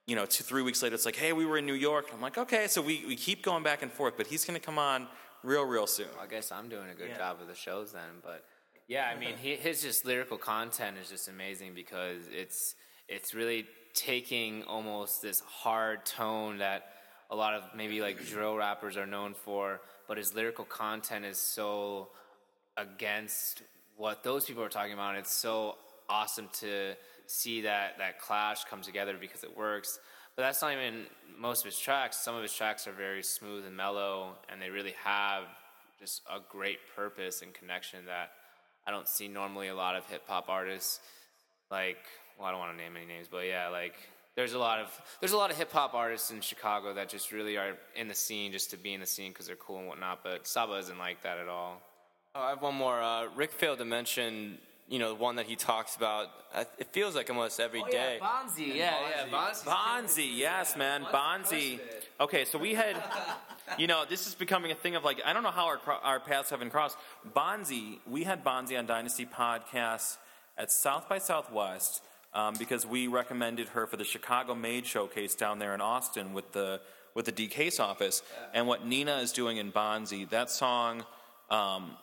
you 0.07 0.15
know, 0.15 0.25
two, 0.25 0.43
three 0.43 0.63
weeks 0.63 0.81
later, 0.81 0.95
it's 0.95 1.05
like, 1.05 1.15
hey, 1.15 1.33
we 1.33 1.45
were 1.45 1.57
in 1.59 1.65
New 1.67 1.75
York. 1.75 2.07
I'm 2.13 2.21
like, 2.21 2.37
okay, 2.37 2.65
so 2.67 2.81
we, 2.81 3.03
we 3.05 3.15
keep 3.15 3.43
going 3.43 3.61
back 3.61 3.83
and 3.83 3.91
forth, 3.91 4.15
but 4.17 4.25
he's 4.25 4.43
going 4.43 4.59
to 4.59 4.65
come 4.65 4.79
on 4.79 5.07
real, 5.43 5.65
real 5.65 5.85
soon. 5.85 6.07
I 6.19 6.25
guess 6.25 6.51
I'm 6.51 6.67
doing 6.67 6.89
a 6.89 6.95
good 6.95 7.09
Yeah. 7.09 7.17
job 7.17 7.41
of 7.41 7.47
the 7.47 7.53
shows 7.55 7.91
then, 7.91 8.21
but 8.23 8.43
yeah, 8.87 9.11
I 9.13 9.19
mean, 9.19 9.35
he, 9.41 9.55
his 9.55 9.81
just 9.83 10.03
lyrical 10.03 10.37
content 10.39 10.97
is 10.99 11.09
just 11.09 11.27
amazing 11.27 11.73
because 11.75 12.23
it's 12.31 12.73
it's 13.07 13.35
really 13.35 13.67
taking 13.97 14.63
almost 14.63 15.21
this 15.21 15.41
hard 15.41 16.05
tone 16.05 16.59
that 16.59 16.85
a 17.29 17.35
lot 17.35 17.55
of 17.55 17.63
maybe 17.75 17.99
like 17.99 18.25
drill 18.27 18.55
rappers 18.55 18.95
are 18.95 19.07
known 19.07 19.33
for, 19.33 19.81
but 20.07 20.17
his 20.17 20.33
lyrical 20.33 20.65
content 20.65 21.25
is 21.25 21.37
so 21.37 22.09
against 22.77 23.63
what 23.97 24.23
those 24.23 24.45
people 24.45 24.63
are 24.63 24.69
talking 24.69 24.93
about. 24.93 25.15
It's 25.15 25.33
so 25.33 25.75
awesome 26.07 26.47
to 26.59 26.93
see 27.25 27.61
that 27.61 27.97
that 27.97 28.21
clash 28.21 28.63
come 28.65 28.81
together 28.81 29.15
because 29.19 29.43
it 29.43 29.57
works. 29.57 29.99
But 30.35 30.43
that's 30.43 30.61
not 30.61 30.71
even 30.73 31.07
most 31.37 31.61
of 31.61 31.65
his 31.65 31.79
tracks. 31.79 32.17
Some 32.17 32.35
of 32.35 32.43
his 32.43 32.53
tracks 32.53 32.87
are 32.87 32.91
very 32.91 33.23
smooth 33.23 33.65
and 33.65 33.75
mellow, 33.75 34.35
and 34.49 34.61
they 34.61 34.69
really 34.69 34.93
have 35.03 35.43
just 35.99 36.21
a 36.31 36.39
great 36.51 36.77
purpose 36.95 37.41
and 37.41 37.51
connection 37.53 38.05
that 38.05 38.31
I 38.85 38.91
don't 38.91 39.07
see 39.07 39.27
normally 39.27 39.67
a 39.69 39.75
lot 39.75 39.95
of 39.95 40.05
hip 40.05 40.21
hop 40.27 40.47
artists. 40.47 40.99
Like, 41.71 41.97
well, 42.37 42.47
I 42.47 42.51
don't 42.51 42.59
want 42.59 42.77
to 42.77 42.83
name 42.83 42.95
any 42.95 43.05
names, 43.05 43.27
but 43.29 43.45
yeah, 43.45 43.69
like 43.69 43.95
there's 44.35 44.53
a 44.53 44.59
lot 44.59 44.79
of 44.79 45.01
there's 45.19 45.31
a 45.33 45.37
lot 45.37 45.49
of 45.51 45.57
hip 45.57 45.71
hop 45.71 45.93
artists 45.93 46.31
in 46.31 46.41
Chicago 46.41 46.93
that 46.93 47.09
just 47.09 47.31
really 47.31 47.57
are 47.57 47.75
in 47.95 48.07
the 48.07 48.13
scene 48.15 48.51
just 48.51 48.71
to 48.71 48.77
be 48.77 48.93
in 48.93 48.99
the 48.99 49.05
scene 49.07 49.31
because 49.31 49.47
they're 49.47 49.55
cool 49.55 49.79
and 49.79 49.87
whatnot. 49.87 50.23
But 50.23 50.47
Saba 50.47 50.73
isn't 50.75 50.97
like 50.99 51.23
that 51.23 51.37
at 51.39 51.47
all. 51.47 51.81
Oh, 52.35 52.41
I 52.41 52.49
have 52.49 52.61
one 52.61 52.75
more. 52.75 53.01
Uh, 53.01 53.27
Rick 53.35 53.51
failed 53.51 53.79
to 53.79 53.85
mention, 53.85 54.59
you 54.87 54.99
know, 54.99 55.09
the 55.09 55.15
one 55.15 55.37
that 55.37 55.47
he 55.47 55.55
talks 55.55 55.95
about. 55.95 56.27
uh, 56.53 56.65
It 56.77 56.87
feels 56.93 57.15
like 57.15 57.29
almost 57.31 57.59
every 57.59 57.81
day. 57.89 58.17
Bonzie, 58.19 58.73
yeah, 58.75 58.93
yeah, 59.09 59.25
Bonzie. 59.31 59.65
Bonzie, 59.65 60.31
yes, 60.35 60.77
man, 60.77 61.05
Bonzie. 61.11 61.79
Okay, 62.19 62.45
so 62.45 62.59
we 62.59 62.75
had, 62.75 62.95
you 63.79 63.87
know, 63.87 64.03
this 64.07 64.27
is 64.27 64.35
becoming 64.35 64.71
a 64.71 64.75
thing 64.75 64.95
of 64.95 65.03
like 65.03 65.19
I 65.25 65.33
don't 65.33 65.41
know 65.41 65.49
how 65.51 65.65
our 65.65 65.79
our 66.03 66.19
paths 66.19 66.51
haven't 66.51 66.69
crossed. 66.69 66.97
Bonzie, 67.33 67.99
we 68.05 68.23
had 68.23 68.43
Bonzie 68.43 68.77
on 68.77 68.85
Dynasty 68.85 69.25
Podcast 69.25 70.17
at 70.59 70.71
South 70.71 71.09
by 71.09 71.17
Southwest 71.17 72.03
um, 72.37 72.53
because 72.59 72.85
we 72.85 73.07
recommended 73.07 73.67
her 73.69 73.87
for 73.87 73.97
the 73.97 74.03
Chicago 74.03 74.53
Made 74.53 74.85
Showcase 74.85 75.33
down 75.33 75.57
there 75.57 75.73
in 75.73 75.81
Austin 75.81 76.33
with 76.33 76.51
the 76.51 76.79
with 77.15 77.25
the 77.25 77.31
DCASE 77.31 77.79
office, 77.79 78.21
and 78.53 78.67
what 78.67 78.85
Nina 78.85 79.17
is 79.17 79.31
doing 79.31 79.57
in 79.57 79.71
Bonzie, 79.71 80.25
that 80.25 80.51
song. 80.51 81.03
Um, 81.49 81.97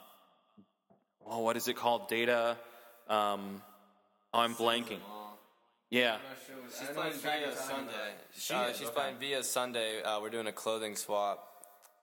oh, 1.24 1.38
what 1.38 1.56
is 1.56 1.68
it 1.68 1.76
called? 1.76 2.08
Data. 2.08 2.56
Um, 3.08 3.62
oh, 4.32 4.40
I'm 4.40 4.56
blanking. 4.56 4.98
Yeah. 5.88 6.16
She's 6.66 6.88
playing 6.88 7.12
via 7.12 7.54
Sunday. 7.54 7.92
Uh, 8.52 8.72
she's 8.72 8.90
playing 8.90 9.18
via 9.20 9.44
Sunday. 9.44 10.02
Uh, 10.02 10.20
we're 10.20 10.30
doing 10.30 10.48
a 10.48 10.52
clothing 10.52 10.96
swap. 10.96 11.53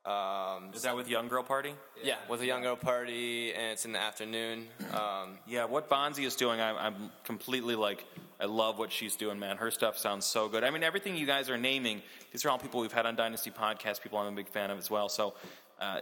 Um, 0.06 0.72
Is 0.74 0.82
that 0.82 0.96
with 0.96 1.08
Young 1.08 1.28
Girl 1.28 1.44
Party? 1.44 1.74
yeah, 2.04 2.16
with 2.28 2.42
a 2.42 2.46
young 2.46 2.64
girl 2.64 2.76
party, 2.76 3.54
and 3.54 3.74
it's 3.74 3.86
in 3.86 3.92
the 3.92 4.00
afternoon. 4.00 4.68
Um, 4.94 5.38
Yeah, 5.48 5.66
what 5.66 5.90
Bonzie 5.90 6.26
is 6.26 6.36
doing, 6.36 6.60
I'm, 6.60 6.76
I'm 6.76 7.12
completely 7.24 7.76
like, 7.76 8.04
I 8.40 8.46
love 8.46 8.80
what 8.80 8.92
she's 8.92 9.16
doing, 9.16 9.38
man. 9.38 9.58
Her 9.58 9.70
stuff 9.70 10.00
sounds 10.00 10.26
so 10.26 10.50
good. 10.50 10.64
I 10.64 10.72
mean, 10.72 10.82
everything 10.82 11.16
you 11.16 11.28
guys 11.28 11.52
are 11.52 11.58
naming, 11.58 12.02
these 12.32 12.44
are 12.46 12.50
all 12.50 12.58
people 12.58 12.82
we've 12.82 12.92
had 12.92 13.06
on 13.06 13.16
Dynasty 13.16 13.52
Podcast, 13.52 14.02
people 14.02 14.18
I'm 14.18 14.34
a 14.34 14.36
big 14.36 14.50
fan 14.50 14.72
of 14.72 14.80
as 14.80 14.90
well. 14.90 15.08
So, 15.08 15.36
uh, 15.80 16.00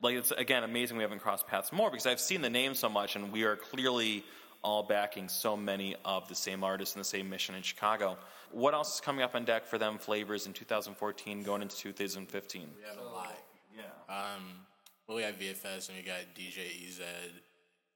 like, 0.00 0.14
it's 0.16 0.30
again 0.30 0.64
amazing 0.64 0.96
we 0.96 1.02
haven't 1.02 1.20
crossed 1.20 1.46
paths 1.46 1.70
more 1.72 1.90
because 1.90 2.06
I've 2.06 2.20
seen 2.20 2.40
the 2.40 2.50
name 2.50 2.74
so 2.74 2.88
much, 2.88 3.16
and 3.16 3.30
we 3.30 3.44
are 3.44 3.56
clearly 3.56 4.24
all 4.62 4.82
backing 4.82 5.28
so 5.28 5.56
many 5.56 5.96
of 6.04 6.28
the 6.28 6.34
same 6.34 6.62
artists 6.62 6.94
and 6.94 7.00
the 7.00 7.08
same 7.08 7.28
mission 7.28 7.54
in 7.54 7.62
Chicago. 7.62 8.16
What 8.50 8.74
else 8.74 8.94
is 8.94 9.00
coming 9.00 9.22
up 9.22 9.34
on 9.34 9.44
deck 9.44 9.66
for 9.66 9.78
them 9.78 9.98
flavors 9.98 10.46
in 10.46 10.52
2014 10.52 11.42
going 11.42 11.62
into 11.62 11.76
2015? 11.76 12.68
We 12.76 12.88
have 12.88 12.98
a 12.98 13.02
lot. 13.08 13.36
Yeah. 13.76 13.82
Um, 14.08 14.42
well, 15.08 15.16
we 15.16 15.22
have 15.24 15.38
VFS 15.38 15.88
and 15.88 15.98
we 15.98 16.04
got 16.04 16.20
DJ 16.36 16.86
EZ. 16.88 17.00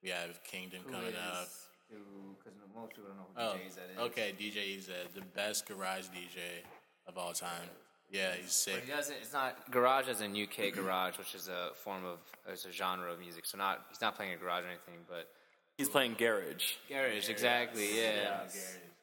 We 0.03 0.11
have 0.11 0.43
Kingdom 0.45 0.81
coming 0.91 1.15
up. 1.15 1.49
Because 1.89 2.55
most 2.75 2.91
people 2.91 3.05
don't 3.11 3.17
know 3.17 3.27
who 3.35 3.41
Oh, 3.41 3.57
DJ 3.57 3.67
is. 3.67 3.99
okay, 4.11 4.35
DJ 4.39 4.79
EZ, 4.79 4.89
the 5.15 5.21
best 5.37 5.67
garage 5.69 6.07
DJ 6.07 6.65
of 7.07 7.17
all 7.17 7.33
time. 7.33 7.69
Yeah, 8.11 8.33
he's 8.41 8.53
sick. 8.53 8.85
He 8.85 8.91
doesn't. 8.91 9.17
It's 9.21 9.33
not 9.33 9.71
garage 9.71 10.09
as 10.09 10.21
in 10.21 10.31
UK 10.31 10.73
garage, 10.75 11.19
which 11.19 11.35
is 11.35 11.49
a 11.49 11.71
form 11.75 12.05
of 12.05 12.19
it's 12.49 12.65
a 12.65 12.73
genre 12.73 13.11
of 13.13 13.19
music. 13.21 13.47
So 13.47 13.59
not 13.59 13.85
he's 13.89 14.01
not 14.01 14.15
playing 14.17 14.33
a 14.33 14.37
garage 14.37 14.65
or 14.65 14.69
anything, 14.69 14.95
but 15.09 15.29
He's 15.77 15.89
playing 15.89 16.15
Garage. 16.19 16.73
garage 16.89 17.29
exactly. 17.29 17.99
Yeah. 17.99 18.41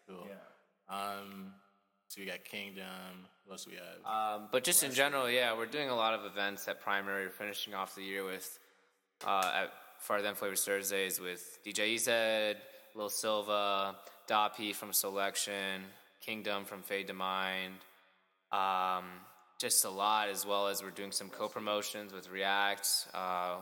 Cool. 0.08 0.28
Um, 0.90 1.54
so 2.08 2.22
we 2.22 2.28
got 2.28 2.44
Kingdom. 2.44 2.86
What 3.46 3.54
else 3.54 3.66
do 3.66 3.72
we 3.72 3.78
have? 3.78 4.40
Um, 4.42 4.48
but 4.52 4.64
just 4.64 4.84
in 4.84 4.92
general, 4.92 5.30
yeah, 5.30 5.56
we're 5.56 5.66
doing 5.66 5.90
a 5.90 5.96
lot 5.96 6.14
of 6.14 6.26
events 6.26 6.68
at 6.68 6.82
Primary. 6.82 7.26
We're 7.26 7.32
finishing 7.32 7.74
off 7.74 7.96
the 7.96 8.04
year 8.04 8.26
with 8.26 8.60
uh, 9.26 9.64
at 9.64 9.74
Far 10.00 10.22
Them 10.22 10.36
Flavors 10.36 10.64
Thursdays 10.64 11.20
with 11.20 11.60
DJ 11.66 11.96
EZ, 11.96 12.58
Lil 12.96 13.10
Silva, 13.10 13.96
Doppy 14.28 14.74
from 14.74 14.94
Selection, 14.94 15.82
Kingdom 16.22 16.66
from 16.66 16.82
Fade 16.82 17.08
to 17.08 17.14
Mind. 17.14 17.76
Um, 18.52 19.06
just 19.60 19.86
a 19.86 19.90
lot, 19.90 20.30
as 20.30 20.46
well 20.46 20.68
as 20.68 20.84
we're 20.84 20.90
doing 20.92 21.12
some 21.12 21.30
co-promotions 21.30 22.14
with 22.14 22.30
React. 22.30 22.88
Uh, 23.14 23.56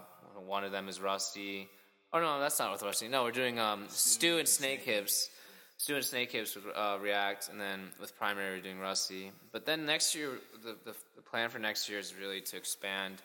one 0.45 0.63
of 0.63 0.71
them 0.71 0.88
is 0.88 1.00
Rustie. 1.00 1.69
Oh 2.13 2.19
no, 2.19 2.41
that's 2.41 2.60
not 2.60 2.82
Rustie. 2.82 3.08
No, 3.08 3.24
we're 3.24 3.32
doing 3.32 3.58
um, 3.58 3.86
Stu 3.88 4.38
and 4.38 4.47
Snake 4.47 4.82
Hips. 4.82 5.30
Stu 5.78 5.95
and 5.95 6.04
Snake 6.04 6.32
Hips 6.32 6.56
with 6.56 6.65
uh, 6.76 6.97
React, 7.02 7.50
and 7.50 7.60
then 7.60 7.80
with 8.02 8.17
Primary 8.17 8.58
we're 8.58 8.62
doing 8.62 8.80
Rustie. 8.80 9.32
But 9.54 9.65
then 9.65 9.86
next 9.86 10.13
year, 10.13 10.32
the, 10.62 10.76
the, 10.84 10.95
the 11.15 11.21
plan 11.21 11.50
for 11.50 11.58
next 11.58 11.89
year 11.89 12.00
is 12.00 12.13
really 12.13 12.41
to 12.41 12.58
expand 12.58 13.21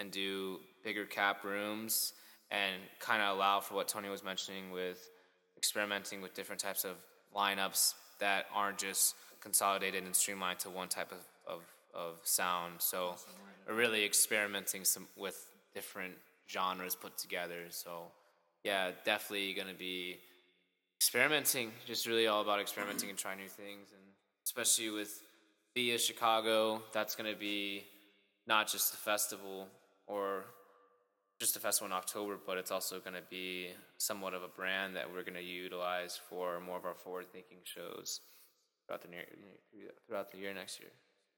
and 0.00 0.10
do 0.10 0.58
bigger 0.82 1.04
cap 1.04 1.44
rooms 1.44 2.12
and 2.50 2.74
kind 2.98 3.22
of 3.22 3.36
allow 3.36 3.60
for 3.60 3.74
what 3.74 3.86
Tony 3.86 4.08
was 4.08 4.24
mentioning 4.24 4.72
with 4.72 5.08
experimenting 5.56 6.20
with 6.20 6.34
different 6.34 6.60
types 6.60 6.84
of 6.84 6.96
lineups 7.36 7.94
that 8.18 8.46
aren't 8.52 8.78
just 8.78 9.14
consolidated 9.40 10.04
and 10.04 10.14
streamlined 10.14 10.58
to 10.58 10.70
one 10.70 10.88
type 10.88 11.12
of, 11.12 11.54
of, 11.54 11.62
of 11.94 12.18
sound. 12.24 12.74
So 12.78 13.14
really 13.68 14.04
experimenting 14.04 14.84
some 14.84 15.06
with 15.16 15.46
different 15.72 16.14
genres 16.48 16.94
put 16.94 17.16
together. 17.18 17.64
So 17.70 18.10
yeah, 18.64 18.90
definitely 19.04 19.54
to 19.68 19.74
be 19.74 20.18
experimenting. 20.98 21.72
Just 21.86 22.06
really 22.06 22.26
all 22.26 22.42
about 22.42 22.60
experimenting 22.60 23.08
and 23.10 23.18
trying 23.18 23.38
new 23.38 23.48
things, 23.48 23.88
and 23.92 24.02
especially 24.44 24.90
with 24.90 25.22
via 25.74 25.98
Chicago, 25.98 26.82
that's 26.92 27.14
to 27.32 27.38
be 27.38 27.84
not 28.46 28.66
just 28.66 28.94
a 28.94 28.96
festival 28.96 29.68
or 30.06 30.44
just 31.38 31.54
a 31.56 31.60
festival 31.60 31.86
in 31.86 31.92
October, 31.92 32.36
but 32.44 32.58
it's 32.58 32.72
also 32.72 32.98
going 32.98 33.14
to 33.14 33.22
be 33.30 33.68
somewhat 33.98 34.34
of 34.34 34.42
a 34.42 34.48
brand 34.48 34.96
that 34.96 35.12
we're 35.12 35.22
going 35.22 35.34
to 35.34 35.42
utilize 35.42 36.18
for 36.28 36.60
more 36.60 36.78
of 36.78 36.84
our 36.84 36.94
forward-thinking 36.94 37.58
shows 37.62 38.20
throughout 38.86 39.02
the 39.02 39.08
near, 39.08 39.24
throughout 40.06 40.32
the 40.32 40.38
year 40.38 40.52
next 40.52 40.80
year. 40.80 40.90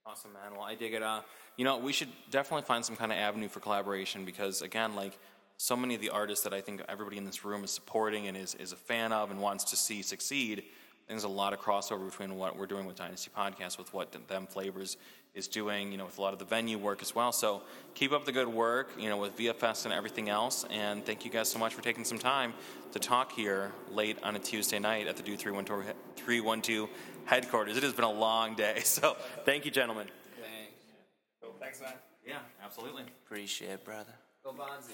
Awesome, 0.03 0.33
man. 0.33 0.53
Well, 0.53 0.63
I 0.63 0.73
dig 0.73 0.95
it. 0.95 1.03
Uh, 1.03 1.21
you 1.57 1.63
know, 1.63 1.77
we 1.77 1.93
should 1.93 2.09
definitely 2.31 2.63
find 2.63 2.83
some 2.83 2.95
kind 2.95 3.11
of 3.11 3.19
avenue 3.19 3.47
for 3.47 3.59
collaboration 3.59 4.25
because, 4.25 4.63
again, 4.63 4.95
like 4.95 5.17
so 5.57 5.75
many 5.75 5.93
of 5.93 6.01
the 6.01 6.09
artists 6.09 6.43
that 6.43 6.53
I 6.53 6.61
think 6.61 6.81
everybody 6.89 7.17
in 7.17 7.25
this 7.25 7.45
room 7.45 7.63
is 7.63 7.69
supporting 7.69 8.27
and 8.27 8.35
is, 8.35 8.55
is 8.55 8.71
a 8.71 8.75
fan 8.77 9.13
of 9.13 9.29
and 9.29 9.39
wants 9.39 9.65
to 9.65 9.75
see 9.75 10.01
succeed, 10.01 10.63
there's 11.07 11.23
a 11.23 11.27
lot 11.27 11.53
of 11.53 11.59
crossover 11.59 12.09
between 12.09 12.35
what 12.35 12.57
we're 12.57 12.65
doing 12.65 12.87
with 12.87 12.95
Dynasty 12.95 13.29
Podcast, 13.35 13.77
with 13.77 13.93
what 13.93 14.15
Them 14.27 14.47
Flavors 14.47 14.97
is 15.33 15.47
doing, 15.47 15.91
you 15.91 15.97
know, 15.97 16.05
with 16.05 16.17
a 16.17 16.21
lot 16.21 16.33
of 16.33 16.39
the 16.39 16.45
venue 16.45 16.77
work 16.77 17.01
as 17.01 17.13
well. 17.13 17.31
So 17.31 17.61
keep 17.93 18.11
up 18.11 18.25
the 18.25 18.31
good 18.31 18.47
work, 18.47 18.91
you 18.97 19.07
know, 19.07 19.17
with 19.17 19.37
VFS 19.37 19.85
and 19.85 19.93
everything 19.93 20.29
else. 20.29 20.65
And 20.69 21.05
thank 21.05 21.23
you 21.23 21.31
guys 21.31 21.49
so 21.49 21.59
much 21.59 21.73
for 21.73 21.81
taking 21.81 22.03
some 22.03 22.17
time 22.17 22.53
to 22.91 22.99
talk 22.99 23.31
here 23.31 23.71
late 23.91 24.17
on 24.23 24.35
a 24.35 24.39
Tuesday 24.39 24.79
night 24.79 25.07
at 25.07 25.15
the 25.15 25.23
Do 25.23 25.37
312, 25.37 25.93
312 26.17 26.89
headquarters. 27.25 27.77
It 27.77 27.83
has 27.83 27.93
been 27.93 28.05
a 28.05 28.11
long 28.11 28.55
day. 28.55 28.81
So 28.85 29.15
thank 29.45 29.65
you, 29.65 29.71
gentlemen. 29.71 30.07
Thanks. 30.39 31.59
Thanks, 31.59 31.81
man. 31.81 31.93
Yeah, 32.25 32.39
absolutely. 32.63 33.03
appreciate 33.25 33.71
it, 33.71 33.85
brother. 33.85 34.13
Go 34.43 34.53
Bonzie. 34.53 34.93